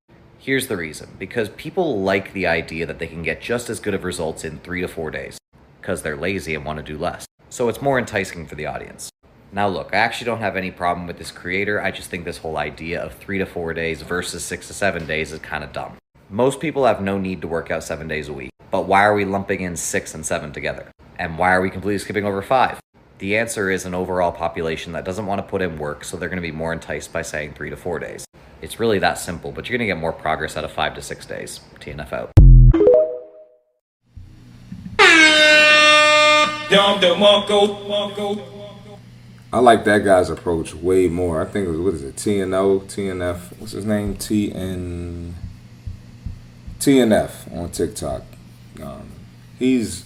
Here's 0.44 0.68
the 0.68 0.76
reason 0.76 1.08
because 1.20 1.48
people 1.48 2.02
like 2.02 2.34
the 2.34 2.48
idea 2.48 2.86
that 2.86 3.00
they 3.00 3.08
can 3.08 3.24
get 3.24 3.40
just 3.40 3.70
as 3.70 3.80
good 3.80 3.94
of 3.94 4.04
results 4.04 4.44
in 4.44 4.60
three 4.60 4.82
to 4.82 4.90
four 4.90 5.10
days 5.10 5.38
because 5.80 6.02
they're 6.02 6.18
lazy 6.18 6.54
and 6.54 6.66
want 6.66 6.80
to 6.80 6.84
do 6.84 6.98
less. 6.98 7.26
So 7.50 7.70
it's 7.70 7.82
more 7.82 7.98
enticing 7.98 8.46
for 8.46 8.56
the 8.56 8.66
audience. 8.66 9.10
Now, 9.54 9.70
look, 9.70 9.92
I 9.94 10.00
actually 10.00 10.26
don't 10.26 10.42
have 10.42 10.58
any 10.58 10.70
problem 10.70 11.08
with 11.08 11.18
this 11.18 11.32
creator. 11.32 11.82
I 11.82 11.92
just 11.92 12.10
think 12.10 12.26
this 12.26 12.40
whole 12.40 12.58
idea 12.58 13.02
of 13.02 13.14
three 13.14 13.38
to 13.38 13.46
four 13.46 13.74
days 13.74 14.02
versus 14.02 14.44
six 14.44 14.68
to 14.68 14.74
seven 14.74 15.06
days 15.06 15.32
is 15.32 15.40
kind 15.40 15.64
of 15.64 15.72
dumb. 15.72 15.96
Most 16.30 16.60
people 16.60 16.86
have 16.86 17.00
no 17.00 17.18
need 17.18 17.40
to 17.40 17.48
work 17.48 17.72
out 17.72 17.82
seven 17.82 18.10
days 18.10 18.28
a 18.28 18.34
week, 18.34 18.52
but 18.70 18.86
why 18.86 19.06
are 19.06 19.14
we 19.14 19.24
lumping 19.24 19.62
in 19.62 19.78
six 19.78 20.14
and 20.14 20.26
seven 20.26 20.52
together? 20.52 20.92
And 21.18 21.38
why 21.38 21.54
are 21.54 21.62
we 21.62 21.70
completely 21.70 22.00
skipping 22.00 22.26
over 22.26 22.42
five? 22.42 22.82
The 23.20 23.38
answer 23.38 23.70
is 23.70 23.86
an 23.86 23.94
overall 23.94 24.32
population 24.32 24.94
that 24.94 25.06
doesn't 25.06 25.26
want 25.26 25.40
to 25.40 25.44
put 25.44 25.62
in 25.62 25.78
work, 25.78 26.04
so 26.04 26.18
they're 26.18 26.30
going 26.30 26.42
to 26.42 26.42
be 26.42 26.52
more 26.52 26.74
enticed 26.74 27.14
by 27.14 27.22
saying 27.22 27.54
three 27.54 27.70
to 27.70 27.78
four 27.78 28.00
days. 28.00 28.26
It's 28.62 28.80
really 28.80 29.00
that 29.00 29.18
simple, 29.18 29.52
but 29.52 29.70
you're 29.70 29.78
going 29.78 29.88
to 29.88 29.94
get 29.94 30.00
more 30.00 30.14
progress 30.14 30.58
out 30.58 30.64
of 30.64 30.72
five 30.72 30.96
to 30.96 31.02
six 31.02 31.26
days. 31.26 31.60
TNF 31.80 32.12
out. 32.14 32.32
Dom 36.70 37.00
DeMarco, 37.00 37.88
Marco. 37.88 38.54
I 39.52 39.60
like 39.60 39.84
that 39.84 40.04
guy's 40.04 40.32
approach 40.32 40.74
way 40.74 41.08
more. 41.08 41.40
I 41.40 41.46
think 41.46 41.68
it 41.68 41.70
was 41.70 41.80
what 41.80 41.94
is 41.94 42.02
it? 42.02 42.16
TNO, 42.16 42.86
TNF. 42.86 43.60
What's 43.60 43.74
his 43.74 43.86
name? 43.86 44.16
TN 44.16 45.34
TNF 46.80 47.56
on 47.56 47.70
TikTok. 47.70 48.24
Um, 48.82 49.12
he's 49.60 50.06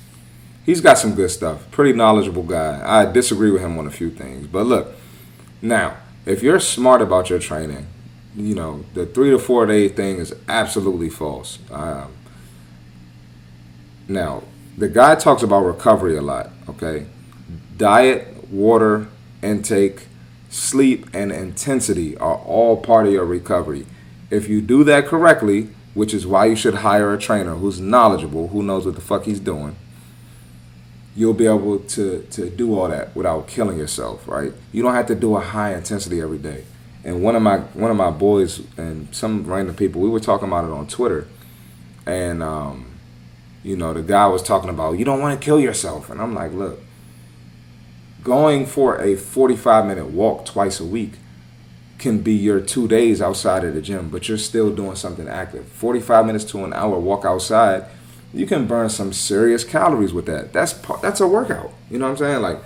he's 0.68 0.82
got 0.82 1.00
some 1.00 1.16
good 1.16 1.32
stuff. 1.32 1.72
Pretty 1.72 1.94
knowledgeable 1.94 2.44
guy. 2.44 2.80
I 2.86 3.12
disagree 3.12 3.50
with 3.50 3.64
him 3.64 3.80
on 3.80 3.88
a 3.88 3.92
few 3.92 4.12
things, 4.12 4.46
but 4.46 4.68
look, 4.68 4.94
now 5.64 5.98
if 6.28 6.44
you're 6.44 6.60
smart 6.60 7.02
about 7.02 7.32
your 7.32 7.40
training, 7.40 7.88
you 8.36 8.54
know 8.54 8.86
the 8.94 9.08
three 9.08 9.32
to 9.32 9.40
four 9.40 9.66
day 9.66 9.88
thing 9.88 10.18
is 10.18 10.36
absolutely 10.48 11.10
false. 11.10 11.58
Um, 11.72 12.14
now 14.08 14.44
the 14.78 14.88
guy 14.88 15.16
talks 15.16 15.42
about 15.42 15.62
recovery 15.62 16.16
a 16.16 16.22
lot. 16.22 16.52
Okay, 16.70 17.08
diet, 17.78 18.52
water 18.52 19.08
intake, 19.42 20.08
sleep, 20.50 21.08
and 21.14 21.32
intensity 21.32 22.16
are 22.18 22.36
all 22.36 22.78
part 22.78 23.08
of 23.08 23.14
your 23.14 23.26
recovery. 23.26 23.88
If 24.30 24.50
you 24.50 24.62
do 24.62 24.84
that 24.84 25.06
correctly, 25.06 25.70
which 25.94 26.14
is 26.14 26.28
why 26.28 26.46
you 26.46 26.56
should 26.56 26.76
hire 26.76 27.14
a 27.14 27.18
trainer 27.18 27.56
who's 27.56 27.80
knowledgeable, 27.80 28.50
who 28.50 28.62
knows 28.62 28.86
what 28.86 28.96
the 28.96 29.02
fuck 29.02 29.24
he's 29.24 29.40
doing, 29.40 29.76
you'll 31.18 31.34
be 31.34 31.48
able 31.48 31.80
to, 31.80 32.22
to 32.30 32.48
do 32.48 32.80
all 32.80 32.88
that 32.88 33.16
without 33.16 33.48
killing 33.48 33.76
yourself, 33.76 34.28
right? 34.28 34.54
You 34.72 34.84
don't 34.84 34.94
have 34.94 35.08
to 35.08 35.16
do 35.16 35.36
a 35.36 35.40
high 35.40 35.74
intensity 35.74 36.22
every 36.22 36.38
day. 36.38 36.64
And 37.04 37.24
one 37.24 37.36
of 37.36 37.42
my 37.42 37.58
one 37.58 37.90
of 37.90 37.98
my 37.98 38.12
boys 38.12 38.62
and 38.78 39.14
some 39.16 39.44
random 39.46 39.76
people, 39.76 40.02
we 40.02 40.10
were 40.10 40.20
talking 40.20 40.48
about 40.48 40.66
it 40.66 40.72
on 40.72 40.88
Twitter, 40.88 41.28
and 42.06 42.44
um, 42.44 42.86
you 43.64 43.76
know, 43.76 43.94
the 43.94 44.04
guy 44.04 44.28
was 44.28 44.44
talking 44.44 44.70
about 44.70 45.00
you 45.00 45.06
don't 45.06 45.20
want 45.20 45.40
to 45.40 45.44
kill 45.44 45.60
yourself, 45.60 46.10
and 46.10 46.22
I'm 46.22 46.36
like, 46.36 46.54
look, 46.54 46.82
going 48.24 48.66
for 48.66 49.02
a 49.02 49.16
45 49.16 49.86
minute 49.86 50.08
walk 50.08 50.46
twice 50.46 50.80
a 50.80 50.86
week 50.86 51.14
can 51.98 52.20
be 52.20 52.34
your 52.34 52.60
two 52.60 52.88
days 52.88 53.22
outside 53.22 53.64
of 53.64 53.74
the 53.74 53.82
gym, 53.82 54.10
but 54.10 54.28
you're 54.28 54.38
still 54.38 54.76
doing 54.76 54.96
something 54.96 55.28
active. 55.28 55.66
45 55.70 56.26
minutes 56.26 56.46
to 56.46 56.64
an 56.64 56.74
hour 56.74 57.00
walk 57.00 57.26
outside, 57.26 57.86
you 58.34 58.46
can 58.46 58.68
burn 58.68 58.90
some 58.90 59.14
serious 59.14 59.64
calories 59.64 60.14
with 60.14 60.26
that. 60.26 60.54
That's 60.54 60.74
that's 61.02 61.22
a 61.22 61.28
workout. 61.28 61.72
You 61.90 62.00
know 62.00 62.06
what 62.06 62.12
I'm 62.12 62.18
saying? 62.18 62.42
Like, 62.42 62.60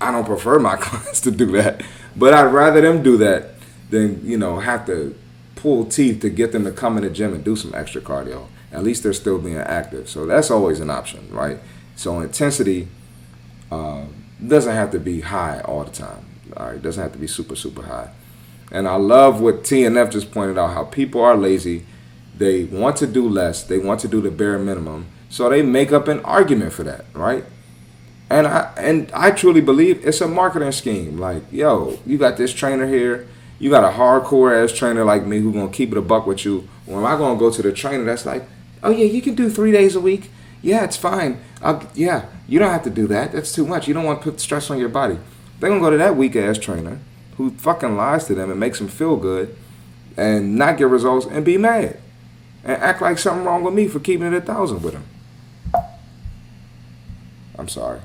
I 0.00 0.10
don't 0.10 0.24
prefer 0.24 0.58
my 0.58 0.76
clients 0.80 1.20
to 1.22 1.30
do 1.30 1.46
that, 1.52 1.82
but 2.16 2.34
I'd 2.34 2.52
rather 2.52 2.80
them 2.80 3.02
do 3.02 3.16
that 3.18 3.50
than 3.90 4.24
you 4.24 4.36
know 4.36 4.60
have 4.60 4.86
to 4.86 5.16
pull 5.56 5.84
teeth 5.84 6.20
to 6.20 6.30
get 6.30 6.52
them 6.52 6.64
to 6.64 6.70
come 6.70 6.96
in 6.96 7.02
the 7.02 7.10
gym 7.10 7.34
and 7.34 7.44
do 7.44 7.56
some 7.56 7.74
extra 7.74 8.00
cardio. 8.00 8.46
At 8.70 8.84
least 8.84 9.02
they're 9.02 9.12
still 9.12 9.38
being 9.38 9.56
active, 9.56 10.08
so 10.08 10.26
that's 10.26 10.50
always 10.50 10.78
an 10.80 10.90
option, 10.90 11.28
right? 11.32 11.58
So 11.96 12.20
intensity 12.20 12.88
uh, 13.72 14.04
doesn't 14.46 14.74
have 14.74 14.90
to 14.92 15.00
be 15.00 15.22
high 15.22 15.60
all 15.62 15.84
the 15.84 15.90
time. 15.90 16.26
All 16.56 16.66
right, 16.66 16.76
it 16.76 16.82
doesn't 16.82 17.02
have 17.02 17.12
to 17.12 17.18
be 17.18 17.26
super 17.26 17.56
super 17.56 17.82
high. 17.82 18.10
And 18.70 18.86
I 18.86 18.96
love 18.96 19.40
what 19.40 19.62
TNF 19.62 20.12
just 20.12 20.30
pointed 20.30 20.58
out 20.58 20.74
how 20.74 20.84
people 20.84 21.22
are 21.22 21.36
lazy. 21.36 21.86
They 22.38 22.64
want 22.64 22.96
to 22.98 23.06
do 23.06 23.28
less, 23.28 23.64
they 23.64 23.78
want 23.78 24.00
to 24.00 24.08
do 24.08 24.20
the 24.20 24.30
bare 24.30 24.58
minimum. 24.58 25.06
So 25.28 25.48
they 25.48 25.60
make 25.60 25.92
up 25.92 26.06
an 26.06 26.20
argument 26.20 26.72
for 26.72 26.84
that, 26.84 27.04
right? 27.12 27.44
And 28.30 28.46
I 28.46 28.72
and 28.76 29.10
I 29.12 29.32
truly 29.32 29.60
believe 29.60 30.06
it's 30.06 30.20
a 30.20 30.28
marketing 30.28 30.72
scheme. 30.72 31.18
Like, 31.18 31.42
yo, 31.50 31.98
you 32.06 32.16
got 32.16 32.36
this 32.36 32.52
trainer 32.52 32.86
here, 32.86 33.26
you 33.58 33.70
got 33.70 33.84
a 33.84 33.96
hardcore 33.96 34.54
ass 34.54 34.72
trainer 34.72 35.04
like 35.04 35.26
me 35.26 35.40
who 35.40 35.52
gonna 35.52 35.70
keep 35.70 35.90
it 35.90 35.98
a 35.98 36.02
buck 36.02 36.26
with 36.26 36.44
you. 36.44 36.68
Or 36.86 36.98
am 36.98 37.06
I 37.06 37.16
gonna 37.16 37.38
go 37.38 37.50
to 37.50 37.62
the 37.62 37.72
trainer 37.72 38.04
that's 38.04 38.24
like, 38.24 38.44
oh 38.82 38.90
yeah, 38.90 39.06
you 39.06 39.20
can 39.20 39.34
do 39.34 39.50
three 39.50 39.72
days 39.72 39.96
a 39.96 40.00
week. 40.00 40.30
Yeah, 40.62 40.84
it's 40.84 40.96
fine. 40.96 41.40
I'll, 41.60 41.88
yeah, 41.94 42.26
you 42.46 42.58
don't 42.58 42.70
have 42.70 42.84
to 42.84 42.90
do 42.90 43.08
that. 43.08 43.32
That's 43.32 43.52
too 43.52 43.66
much. 43.66 43.88
You 43.88 43.94
don't 43.94 44.04
want 44.04 44.22
to 44.22 44.30
put 44.30 44.40
stress 44.40 44.70
on 44.70 44.78
your 44.78 44.88
body. 44.88 45.18
They're 45.58 45.70
gonna 45.70 45.80
go 45.80 45.90
to 45.90 45.96
that 45.96 46.16
weak 46.16 46.36
ass 46.36 46.58
trainer 46.58 47.00
who 47.36 47.50
fucking 47.50 47.96
lies 47.96 48.26
to 48.26 48.34
them 48.34 48.50
and 48.50 48.60
makes 48.60 48.78
them 48.78 48.88
feel 48.88 49.16
good 49.16 49.56
and 50.16 50.56
not 50.56 50.78
get 50.78 50.88
results 50.88 51.26
and 51.26 51.44
be 51.44 51.58
mad 51.58 51.98
and 52.68 52.82
act 52.82 53.00
like 53.00 53.16
something 53.18 53.46
wrong 53.46 53.64
with 53.64 53.72
me 53.72 53.88
for 53.88 53.98
keeping 53.98 54.26
it 54.26 54.34
a 54.34 54.42
thousand 54.42 54.82
with 54.82 54.92
them. 54.92 55.04
I'm 57.58 57.66
sorry. 57.66 58.00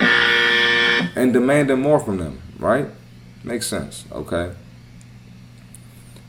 And 0.00 1.32
demanding 1.32 1.80
more 1.80 2.00
from 2.00 2.18
them, 2.18 2.42
right? 2.58 2.88
Makes 3.44 3.68
sense, 3.68 4.04
okay? 4.10 4.52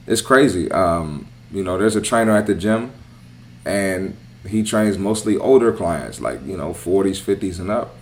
It's 0.06 0.22
crazy. 0.22 0.72
Um, 0.72 1.28
you 1.52 1.64
know, 1.64 1.80
there's 1.80 1.96
a 1.96 2.02
trainer 2.02 2.36
at 2.38 2.46
the 2.46 2.54
gym 2.54 2.92
and 3.66 4.16
he 4.48 4.62
trains 4.62 5.00
mostly 5.00 5.36
older 5.36 5.74
clients, 5.74 6.22
like, 6.22 6.46
you 6.46 6.56
know, 6.56 6.74
40s, 6.74 7.20
50s 7.20 7.60
and 7.60 7.72
up. 7.72 7.96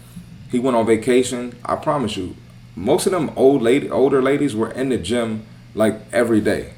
He 0.51 0.59
went 0.59 0.75
on 0.75 0.85
vacation. 0.85 1.55
I 1.63 1.77
promise 1.77 2.17
you, 2.17 2.35
most 2.75 3.05
of 3.05 3.13
them 3.13 3.31
old 3.37 3.61
lady, 3.61 3.89
older 3.89 4.21
ladies 4.21 4.53
were 4.53 4.69
in 4.69 4.89
the 4.89 4.97
gym 4.97 5.45
like 5.73 5.95
every 6.11 6.41
day. 6.41 6.73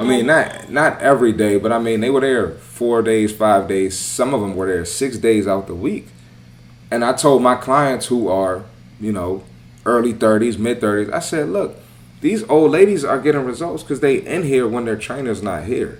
I 0.00 0.04
mean, 0.04 0.26
not 0.26 0.70
not 0.70 1.00
every 1.00 1.32
day, 1.32 1.58
but 1.58 1.72
I 1.72 1.78
mean 1.78 2.00
they 2.00 2.10
were 2.10 2.20
there 2.20 2.50
four 2.50 3.02
days, 3.02 3.32
five 3.32 3.66
days. 3.68 3.98
Some 3.98 4.32
of 4.32 4.40
them 4.40 4.54
were 4.54 4.66
there 4.66 4.84
six 4.84 5.18
days 5.18 5.46
out 5.46 5.66
the 5.66 5.74
week. 5.74 6.08
And 6.90 7.04
I 7.04 7.12
told 7.14 7.42
my 7.42 7.56
clients 7.56 8.06
who 8.06 8.28
are, 8.28 8.64
you 9.00 9.10
know, 9.10 9.42
early 9.84 10.12
thirties, 10.12 10.58
mid 10.58 10.80
thirties, 10.80 11.12
I 11.12 11.18
said, 11.18 11.48
look, 11.48 11.76
these 12.20 12.48
old 12.48 12.70
ladies 12.70 13.04
are 13.04 13.20
getting 13.20 13.44
results 13.44 13.82
because 13.82 14.00
they 14.00 14.16
in 14.16 14.44
here 14.44 14.68
when 14.68 14.84
their 14.84 14.96
trainer's 14.96 15.42
not 15.42 15.64
here. 15.64 15.98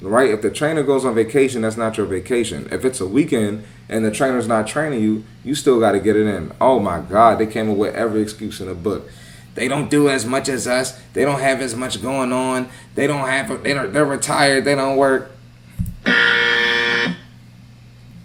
Right? 0.00 0.30
If 0.30 0.40
the 0.40 0.50
trainer 0.50 0.82
goes 0.82 1.04
on 1.04 1.14
vacation, 1.14 1.60
that's 1.60 1.76
not 1.76 1.98
your 1.98 2.06
vacation. 2.06 2.66
If 2.72 2.86
it's 2.86 3.00
a 3.00 3.06
weekend 3.06 3.64
and 3.88 4.02
the 4.02 4.10
trainer's 4.10 4.48
not 4.48 4.66
training 4.66 5.02
you, 5.02 5.24
you 5.44 5.54
still 5.54 5.78
got 5.78 5.92
to 5.92 6.00
get 6.00 6.16
it 6.16 6.26
in. 6.26 6.52
Oh 6.60 6.78
my 6.78 7.00
God, 7.00 7.38
they 7.38 7.46
came 7.46 7.70
up 7.70 7.76
with 7.76 7.94
every 7.94 8.22
excuse 8.22 8.60
in 8.60 8.68
the 8.68 8.74
book. 8.74 9.10
They 9.54 9.68
don't 9.68 9.90
do 9.90 10.08
as 10.08 10.24
much 10.24 10.48
as 10.48 10.66
us. 10.66 10.98
They 11.12 11.24
don't 11.24 11.40
have 11.40 11.60
as 11.60 11.74
much 11.74 12.00
going 12.02 12.32
on. 12.32 12.68
They 12.94 13.06
don't 13.06 13.26
have. 13.26 13.62
They 13.62 13.74
don't, 13.74 13.92
they're 13.92 14.04
retired. 14.04 14.64
They 14.64 14.74
don't 14.74 14.96
work. 14.96 15.32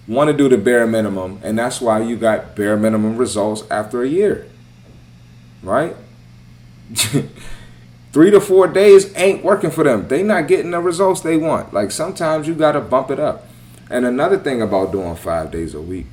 Want 0.07 0.29
to 0.29 0.37
do 0.37 0.47
the 0.47 0.57
bare 0.57 0.85
minimum, 0.85 1.39
and 1.43 1.57
that's 1.57 1.81
why 1.81 1.99
you 2.01 2.15
got 2.15 2.55
bare 2.55 2.77
minimum 2.77 3.17
results 3.17 3.63
after 3.71 4.03
a 4.03 4.07
year. 4.07 4.47
Right? 5.63 5.95
Three 8.13 8.31
to 8.31 8.39
four 8.39 8.67
days 8.67 9.11
ain't 9.17 9.43
working 9.43 9.71
for 9.71 9.83
them. 9.83 10.07
They 10.07 10.21
not 10.21 10.47
getting 10.47 10.71
the 10.71 10.79
results 10.79 11.21
they 11.21 11.37
want. 11.37 11.73
Like 11.73 11.91
sometimes 11.91 12.47
you 12.47 12.53
got 12.53 12.73
to 12.73 12.81
bump 12.81 13.09
it 13.09 13.19
up. 13.19 13.47
And 13.89 14.05
another 14.05 14.37
thing 14.37 14.61
about 14.61 14.91
doing 14.91 15.15
five 15.15 15.51
days 15.51 15.73
a 15.73 15.81
week, 15.81 16.05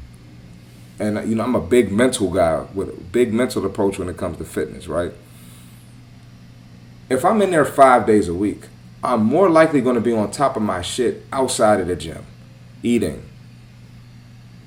and 1.02 1.28
you 1.28 1.34
know 1.34 1.42
I'm 1.42 1.56
a 1.56 1.60
big 1.60 1.90
mental 1.90 2.30
guy 2.30 2.64
with 2.74 2.88
a 2.88 2.92
big 2.92 3.32
mental 3.32 3.66
approach 3.66 3.98
when 3.98 4.08
it 4.08 4.16
comes 4.16 4.38
to 4.38 4.44
fitness, 4.44 4.86
right? 4.86 5.12
If 7.10 7.24
I'm 7.24 7.42
in 7.42 7.50
there 7.50 7.64
five 7.64 8.06
days 8.06 8.28
a 8.28 8.34
week, 8.34 8.68
I'm 9.02 9.24
more 9.24 9.50
likely 9.50 9.80
going 9.80 9.96
to 9.96 10.00
be 10.00 10.12
on 10.12 10.30
top 10.30 10.56
of 10.56 10.62
my 10.62 10.80
shit 10.80 11.24
outside 11.32 11.80
of 11.80 11.88
the 11.88 11.96
gym, 11.96 12.24
eating, 12.82 13.28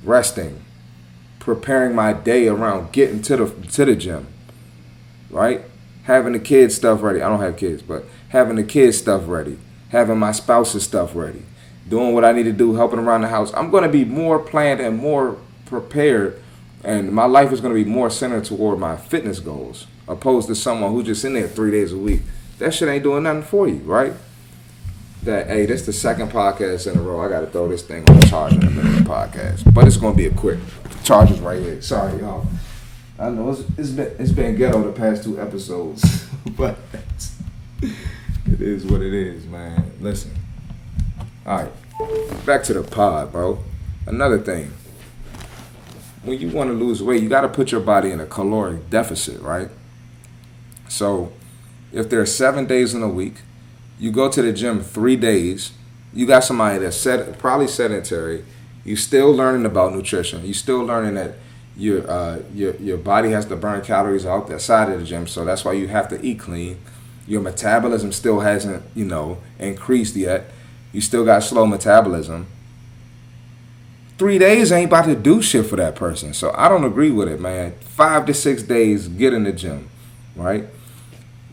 resting, 0.03 0.61
preparing 1.39 1.95
my 1.95 2.11
day 2.11 2.47
around 2.47 2.91
getting 2.91 3.21
to 3.23 3.37
the 3.37 3.67
to 3.69 3.85
the 3.85 3.95
gym, 3.95 4.27
right? 5.29 5.61
Having 6.03 6.33
the 6.33 6.39
kids 6.39 6.75
stuff 6.75 7.01
ready. 7.01 7.21
I 7.21 7.29
don't 7.29 7.39
have 7.39 7.57
kids, 7.57 7.81
but 7.81 8.03
having 8.29 8.57
the 8.57 8.63
kids 8.63 8.97
stuff 8.97 9.23
ready, 9.25 9.57
having 9.89 10.19
my 10.19 10.33
spouse's 10.33 10.83
stuff 10.83 11.15
ready, 11.15 11.43
doing 11.87 12.13
what 12.13 12.25
I 12.25 12.33
need 12.33 12.43
to 12.43 12.51
do, 12.51 12.75
helping 12.75 12.99
around 12.99 13.21
the 13.21 13.29
house. 13.29 13.53
I'm 13.53 13.71
going 13.71 13.83
to 13.83 13.89
be 13.89 14.03
more 14.03 14.37
planned 14.37 14.81
and 14.81 14.97
more 14.97 15.37
prepared, 15.65 16.41
and 16.83 17.11
my 17.11 17.25
life 17.25 17.51
is 17.51 17.61
going 17.61 17.75
to 17.75 17.83
be 17.83 17.89
more 17.89 18.09
centered 18.09 18.45
toward 18.45 18.79
my 18.79 18.95
fitness 18.95 19.39
goals, 19.39 19.87
opposed 20.07 20.47
to 20.47 20.55
someone 20.55 20.91
who's 20.91 21.05
just 21.05 21.25
in 21.25 21.33
there 21.33 21.47
three 21.47 21.71
days 21.71 21.91
a 21.91 21.97
week. 21.97 22.21
That 22.59 22.73
shit 22.73 22.87
ain't 22.87 23.03
doing 23.03 23.23
nothing 23.23 23.43
for 23.43 23.67
you, 23.67 23.79
right? 23.79 24.13
That 25.23 25.47
hey, 25.47 25.65
this 25.65 25.85
the 25.85 25.93
second 25.93 26.29
podcast 26.31 26.91
in 26.91 26.97
a 26.97 27.01
row. 27.01 27.19
I 27.19 27.29
got 27.29 27.41
to 27.41 27.47
throw 27.47 27.67
this 27.67 27.81
thing 27.81 28.07
on 28.09 28.19
the 28.19 28.25
charge 28.27 28.53
in 28.53 28.59
the 28.59 28.69
middle 28.69 28.91
of 28.91 29.03
the 29.03 29.09
podcast, 29.09 29.73
but 29.73 29.87
it's 29.87 29.97
going 29.97 30.13
to 30.13 30.17
be 30.17 30.27
a 30.27 30.31
quick. 30.31 30.59
The 30.83 31.03
charger's 31.03 31.39
right 31.39 31.59
here. 31.59 31.81
Sorry, 31.81 32.19
y'all. 32.19 32.45
I 33.17 33.29
know 33.29 33.49
it's, 33.49 33.63
it's 33.77 33.89
been 33.89 34.15
it's 34.19 34.31
been 34.31 34.55
ghetto 34.55 34.83
the 34.83 34.91
past 34.91 35.23
two 35.23 35.41
episodes, 35.41 36.27
but 36.57 36.77
it 37.81 38.61
is 38.61 38.85
what 38.85 39.01
it 39.01 39.13
is, 39.13 39.45
man. 39.45 39.91
Listen. 39.99 40.31
All 41.45 41.57
right, 41.57 42.45
back 42.45 42.63
to 42.63 42.73
the 42.73 42.83
pod, 42.83 43.31
bro. 43.31 43.63
Another 44.05 44.39
thing, 44.39 44.71
when 46.25 46.39
you 46.39 46.49
want 46.49 46.69
to 46.69 46.73
lose 46.73 47.01
weight, 47.01 47.21
you 47.21 47.29
got 47.29 47.41
to 47.41 47.49
put 47.49 47.71
your 47.71 47.81
body 47.81 48.11
in 48.11 48.19
a 48.19 48.25
caloric 48.25 48.89
deficit, 48.89 49.41
right? 49.41 49.69
So, 50.87 51.31
if 51.91 52.09
there 52.09 52.19
are 52.19 52.25
seven 52.25 52.65
days 52.65 52.93
in 52.93 53.01
a 53.01 53.07
week, 53.07 53.35
you 53.99 54.11
go 54.11 54.29
to 54.29 54.41
the 54.41 54.51
gym 54.51 54.81
three 54.81 55.15
days. 55.15 55.71
You 56.13 56.25
got 56.25 56.43
somebody 56.43 56.79
that's 56.79 56.97
set, 56.97 57.37
probably 57.39 57.67
sedentary. 57.67 58.43
You 58.83 58.95
still 58.95 59.31
learning 59.31 59.65
about 59.65 59.93
nutrition. 59.93 60.45
You 60.45 60.53
still 60.53 60.81
learning 60.81 61.15
that 61.15 61.35
your 61.77 62.09
uh, 62.09 62.41
your 62.53 62.75
your 62.75 62.97
body 62.97 63.31
has 63.31 63.45
to 63.45 63.55
burn 63.55 63.81
calories 63.81 64.25
out 64.25 64.47
the 64.47 64.59
side 64.59 64.91
of 64.91 64.99
the 64.99 65.05
gym, 65.05 65.27
so 65.27 65.43
that's 65.43 65.65
why 65.65 65.73
you 65.73 65.87
have 65.87 66.07
to 66.09 66.21
eat 66.23 66.39
clean. 66.39 66.79
Your 67.27 67.41
metabolism 67.41 68.11
still 68.11 68.41
hasn't, 68.41 68.83
you 68.93 69.05
know, 69.05 69.39
increased 69.59 70.15
yet. 70.15 70.51
You 70.93 71.01
still 71.01 71.25
got 71.25 71.43
slow 71.43 71.65
metabolism. 71.65 72.47
Three 74.17 74.39
days 74.39 74.71
ain't 74.71 74.87
about 74.87 75.05
to 75.05 75.15
do 75.15 75.41
shit 75.41 75.65
for 75.65 75.75
that 75.75 75.95
person. 75.95 76.33
So 76.33 76.53
I 76.55 76.69
don't 76.69 76.85
agree 76.85 77.11
with 77.11 77.27
it, 77.27 77.41
man. 77.41 77.73
Five 77.81 78.25
to 78.27 78.33
six 78.33 78.63
days, 78.63 79.09
get 79.09 79.33
in 79.33 79.43
the 79.43 79.51
gym, 79.51 79.89
right? 80.35 80.67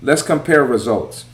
Let's 0.01 0.23
compare 0.23 0.63
results. 0.65 1.25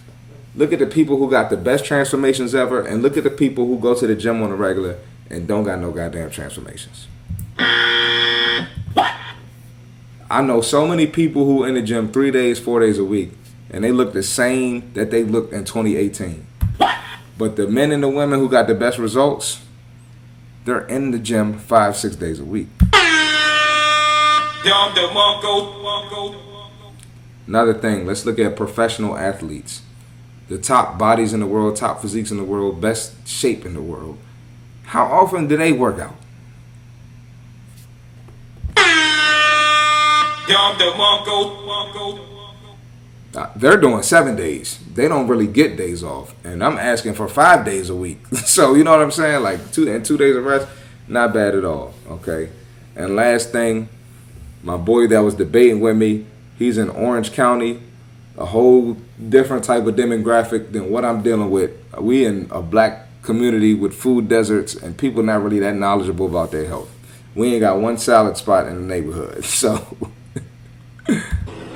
Look 0.54 0.72
at 0.72 0.78
the 0.78 0.86
people 0.86 1.18
who 1.18 1.30
got 1.30 1.50
the 1.50 1.56
best 1.56 1.84
transformations 1.84 2.54
ever, 2.54 2.80
and 2.80 3.02
look 3.02 3.16
at 3.16 3.24
the 3.24 3.30
people 3.30 3.66
who 3.66 3.78
go 3.78 3.94
to 3.94 4.06
the 4.06 4.16
gym 4.16 4.42
on 4.42 4.50
a 4.50 4.56
regular 4.56 4.98
and 5.30 5.46
don't 5.46 5.64
got 5.64 5.78
no 5.78 5.92
goddamn 5.92 6.30
transformations. 6.30 7.06
I 10.30 10.42
know 10.42 10.60
so 10.60 10.86
many 10.86 11.06
people 11.06 11.44
who 11.44 11.64
in 11.64 11.74
the 11.74 11.82
gym 11.82 12.10
three 12.10 12.30
days, 12.30 12.58
four 12.58 12.80
days 12.80 12.98
a 12.98 13.04
week, 13.04 13.32
and 13.70 13.84
they 13.84 13.92
look 13.92 14.12
the 14.14 14.22
same 14.22 14.92
that 14.94 15.10
they 15.10 15.24
looked 15.24 15.52
in 15.52 15.64
2018. 15.64 16.46
But 17.36 17.56
the 17.56 17.66
men 17.66 17.92
and 17.92 18.02
the 18.02 18.08
women 18.08 18.40
who 18.40 18.48
got 18.48 18.66
the 18.66 18.74
best 18.74 18.98
results, 18.98 19.62
they're 20.68 20.86
in 20.86 21.10
the 21.10 21.18
gym 21.18 21.58
five, 21.58 21.96
six 21.96 22.16
days 22.16 22.40
a 22.40 22.44
week. 22.44 22.68
Dom 22.78 22.92
DeMarco, 24.92 25.82
Marco. 25.82 26.34
Another 27.46 27.74
thing, 27.74 28.06
let's 28.06 28.26
look 28.26 28.38
at 28.38 28.56
professional 28.56 29.16
athletes. 29.16 29.82
The 30.48 30.58
top 30.58 30.98
bodies 30.98 31.32
in 31.32 31.40
the 31.40 31.46
world, 31.46 31.76
top 31.76 32.02
physiques 32.02 32.30
in 32.30 32.36
the 32.36 32.44
world, 32.44 32.80
best 32.80 33.26
shape 33.26 33.64
in 33.64 33.74
the 33.74 33.82
world. 33.82 34.18
How 34.84 35.04
often 35.04 35.48
do 35.48 35.56
they 35.56 35.72
work 35.72 35.98
out? 35.98 36.16
DeMarco, 40.78 41.66
Marco. 41.66 42.37
Uh, 43.38 43.48
they're 43.54 43.80
doing 43.80 44.02
seven 44.02 44.34
days. 44.34 44.80
They 44.94 45.06
don't 45.06 45.28
really 45.28 45.46
get 45.46 45.76
days 45.76 46.02
off, 46.02 46.34
and 46.44 46.60
I'm 46.64 46.76
asking 46.76 47.14
for 47.14 47.28
five 47.28 47.64
days 47.64 47.88
a 47.88 47.94
week. 47.94 48.26
so 48.44 48.74
you 48.74 48.82
know 48.82 48.90
what 48.90 49.00
I'm 49.00 49.12
saying? 49.12 49.44
Like 49.44 49.70
two 49.70 49.88
and 49.88 50.04
two 50.04 50.16
days 50.16 50.34
of 50.34 50.44
rest, 50.44 50.66
not 51.06 51.32
bad 51.32 51.54
at 51.54 51.64
all. 51.64 51.94
Okay. 52.08 52.50
And 52.96 53.14
last 53.14 53.52
thing, 53.52 53.88
my 54.64 54.76
boy 54.76 55.06
that 55.06 55.20
was 55.20 55.36
debating 55.36 55.78
with 55.78 55.96
me, 55.96 56.26
he's 56.58 56.78
in 56.78 56.90
Orange 56.90 57.32
County, 57.32 57.80
a 58.36 58.46
whole 58.46 58.94
different 59.28 59.62
type 59.62 59.86
of 59.86 59.94
demographic 59.94 60.72
than 60.72 60.90
what 60.90 61.04
I'm 61.04 61.22
dealing 61.22 61.52
with. 61.52 61.70
We 61.96 62.24
in 62.24 62.48
a 62.50 62.60
black 62.60 63.06
community 63.22 63.72
with 63.72 63.94
food 63.94 64.28
deserts 64.28 64.74
and 64.74 64.98
people 64.98 65.22
not 65.22 65.44
really 65.44 65.60
that 65.60 65.76
knowledgeable 65.76 66.26
about 66.26 66.50
their 66.50 66.66
health. 66.66 66.90
We 67.36 67.52
ain't 67.52 67.60
got 67.60 67.78
one 67.78 67.98
salad 67.98 68.36
spot 68.36 68.66
in 68.66 68.74
the 68.74 68.94
neighborhood. 68.94 69.44
So 69.44 69.96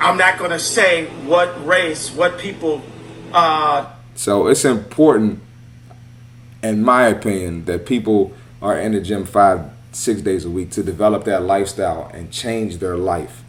I'm 0.03 0.17
not 0.17 0.37
going 0.37 0.51
to 0.51 0.59
say 0.59 1.05
what 1.25 1.65
race, 1.65 2.11
what 2.13 2.37
people. 2.37 2.81
Uh, 3.31 3.85
So 4.15 4.47
it's 4.47 4.65
important, 4.65 5.39
in 6.61 6.83
my 6.83 7.07
opinion, 7.07 7.63
that 7.65 7.85
people 7.85 8.33
are 8.61 8.77
in 8.77 8.91
the 8.91 8.99
gym 8.99 9.25
five, 9.25 9.71
six 9.93 10.21
days 10.21 10.43
a 10.43 10.49
week 10.49 10.71
to 10.71 10.83
develop 10.83 11.23
that 11.23 11.43
lifestyle 11.43 12.11
and 12.13 12.31
change 12.31 12.79
their 12.79 12.97
life. 12.97 13.43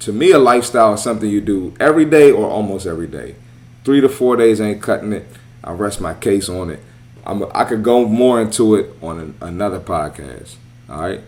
To 0.00 0.12
me, 0.12 0.32
a 0.32 0.38
lifestyle 0.38 0.94
is 0.94 1.02
something 1.02 1.30
you 1.30 1.40
do 1.40 1.72
every 1.78 2.04
day 2.04 2.32
or 2.32 2.50
almost 2.50 2.84
every 2.86 3.06
day. 3.06 3.36
Three 3.84 4.00
to 4.00 4.08
four 4.08 4.36
days 4.36 4.60
ain't 4.60 4.82
cutting 4.82 5.12
it. 5.12 5.26
I 5.62 5.70
rest 5.72 6.00
my 6.00 6.14
case 6.14 6.48
on 6.48 6.70
it. 6.70 6.80
I'm, 7.24 7.44
I 7.54 7.64
could 7.64 7.84
go 7.84 8.04
more 8.06 8.40
into 8.40 8.74
it 8.74 8.90
on 9.00 9.18
an, 9.20 9.34
another 9.40 9.78
podcast. 9.80 10.56
All 10.90 11.00
right. 11.00 11.20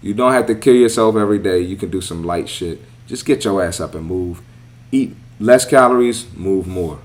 You 0.00 0.14
don't 0.14 0.32
have 0.32 0.46
to 0.46 0.54
kill 0.54 0.74
yourself 0.76 1.16
every 1.16 1.38
day. 1.40 1.60
You 1.60 1.76
can 1.76 1.90
do 1.90 2.00
some 2.00 2.22
light 2.24 2.48
shit. 2.48 2.80
Just 3.06 3.24
get 3.24 3.44
your 3.44 3.62
ass 3.62 3.80
up 3.80 3.94
and 3.94 4.06
move. 4.06 4.42
Eat 4.90 5.14
less 5.40 5.64
calories, 5.64 6.32
move 6.34 6.66
more. 6.66 6.98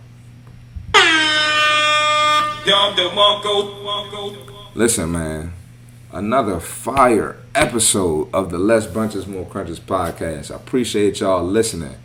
Listen, 4.75 5.11
man. 5.11 5.53
Another 6.11 6.59
fire 6.59 7.37
episode 7.55 8.29
of 8.33 8.49
the 8.51 8.57
Less 8.57 8.87
Brunches 8.87 9.27
More 9.27 9.45
Crunches 9.45 9.79
podcast. 9.79 10.51
I 10.51 10.55
appreciate 10.55 11.19
y'all 11.19 11.43
listening. 11.43 11.95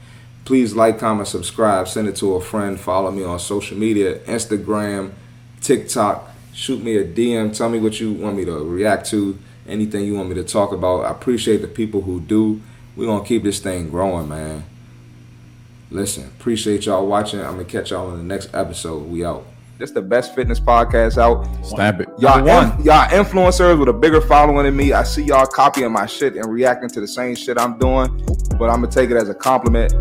Please 0.45 0.75
like, 0.75 0.99
comment, 0.99 1.29
subscribe, 1.29 1.87
send 1.87 2.09
it 2.09 2.17
to 2.17 2.35
a 2.35 2.41
friend, 2.41 2.79
follow 2.81 3.11
me 3.11 3.23
on 3.23 3.39
social 3.39 3.79
media, 3.79 4.19
Instagram, 4.21 5.13
TikTok. 5.61 6.31
Shoot 6.53 6.83
me 6.83 6.97
a 6.97 7.05
DM. 7.05 7.57
Tell 7.57 7.69
me 7.69 7.79
what 7.79 8.01
you 8.01 8.13
want 8.13 8.37
me 8.37 8.45
to 8.45 8.59
react 8.59 9.09
to, 9.11 9.39
anything 9.67 10.05
you 10.05 10.15
want 10.15 10.29
me 10.29 10.35
to 10.35 10.45
talk 10.45 10.73
about. 10.73 11.05
I 11.05 11.11
appreciate 11.11 11.63
the 11.63 11.69
people 11.69 12.03
who 12.03 12.21
do. 12.21 12.61
We're 12.97 13.07
going 13.07 13.23
to 13.23 13.29
keep 13.29 13.43
this 13.43 13.61
thing 13.61 13.89
growing, 13.91 14.29
man. 14.29 14.65
Listen, 15.91 16.25
appreciate 16.25 16.87
y'all 16.87 17.07
watching. 17.07 17.41
I'm 17.41 17.55
going 17.55 17.67
to 17.67 17.73
catch 17.73 17.91
y'all 17.91 18.11
in 18.13 18.19
the 18.19 18.25
next 18.25 18.55
episode. 18.55 19.09
We 19.09 19.25
out. 19.25 19.47
This 19.79 19.91
the 19.91 20.03
best 20.03 20.35
fitness 20.35 20.61
podcast 20.61 21.19
out. 21.19 21.45
Stab 21.65 22.01
it. 22.01 22.09
Y'all, 22.19 22.45
one. 22.45 22.73
inf- 22.73 22.85
y'all 22.85 23.09
influencers 23.09 23.79
with 23.79 23.89
a 23.89 23.93
bigger 23.93 24.21
following 24.21 24.65
than 24.65 24.77
me. 24.77 24.93
I 24.93 25.03
see 25.03 25.25
y'all 25.25 25.47
copying 25.47 25.91
my 25.91 26.07
shit 26.07 26.37
and 26.37 26.47
reacting 26.47 26.89
to 26.91 27.01
the 27.01 27.09
same 27.09 27.35
shit 27.35 27.59
I'm 27.59 27.79
doing, 27.79 28.25
but 28.59 28.71
I'm 28.71 28.81
gonna 28.83 28.93
take 28.93 29.11
it 29.11 29.17
as 29.17 29.29
a 29.29 29.35
compliment. 29.35 29.93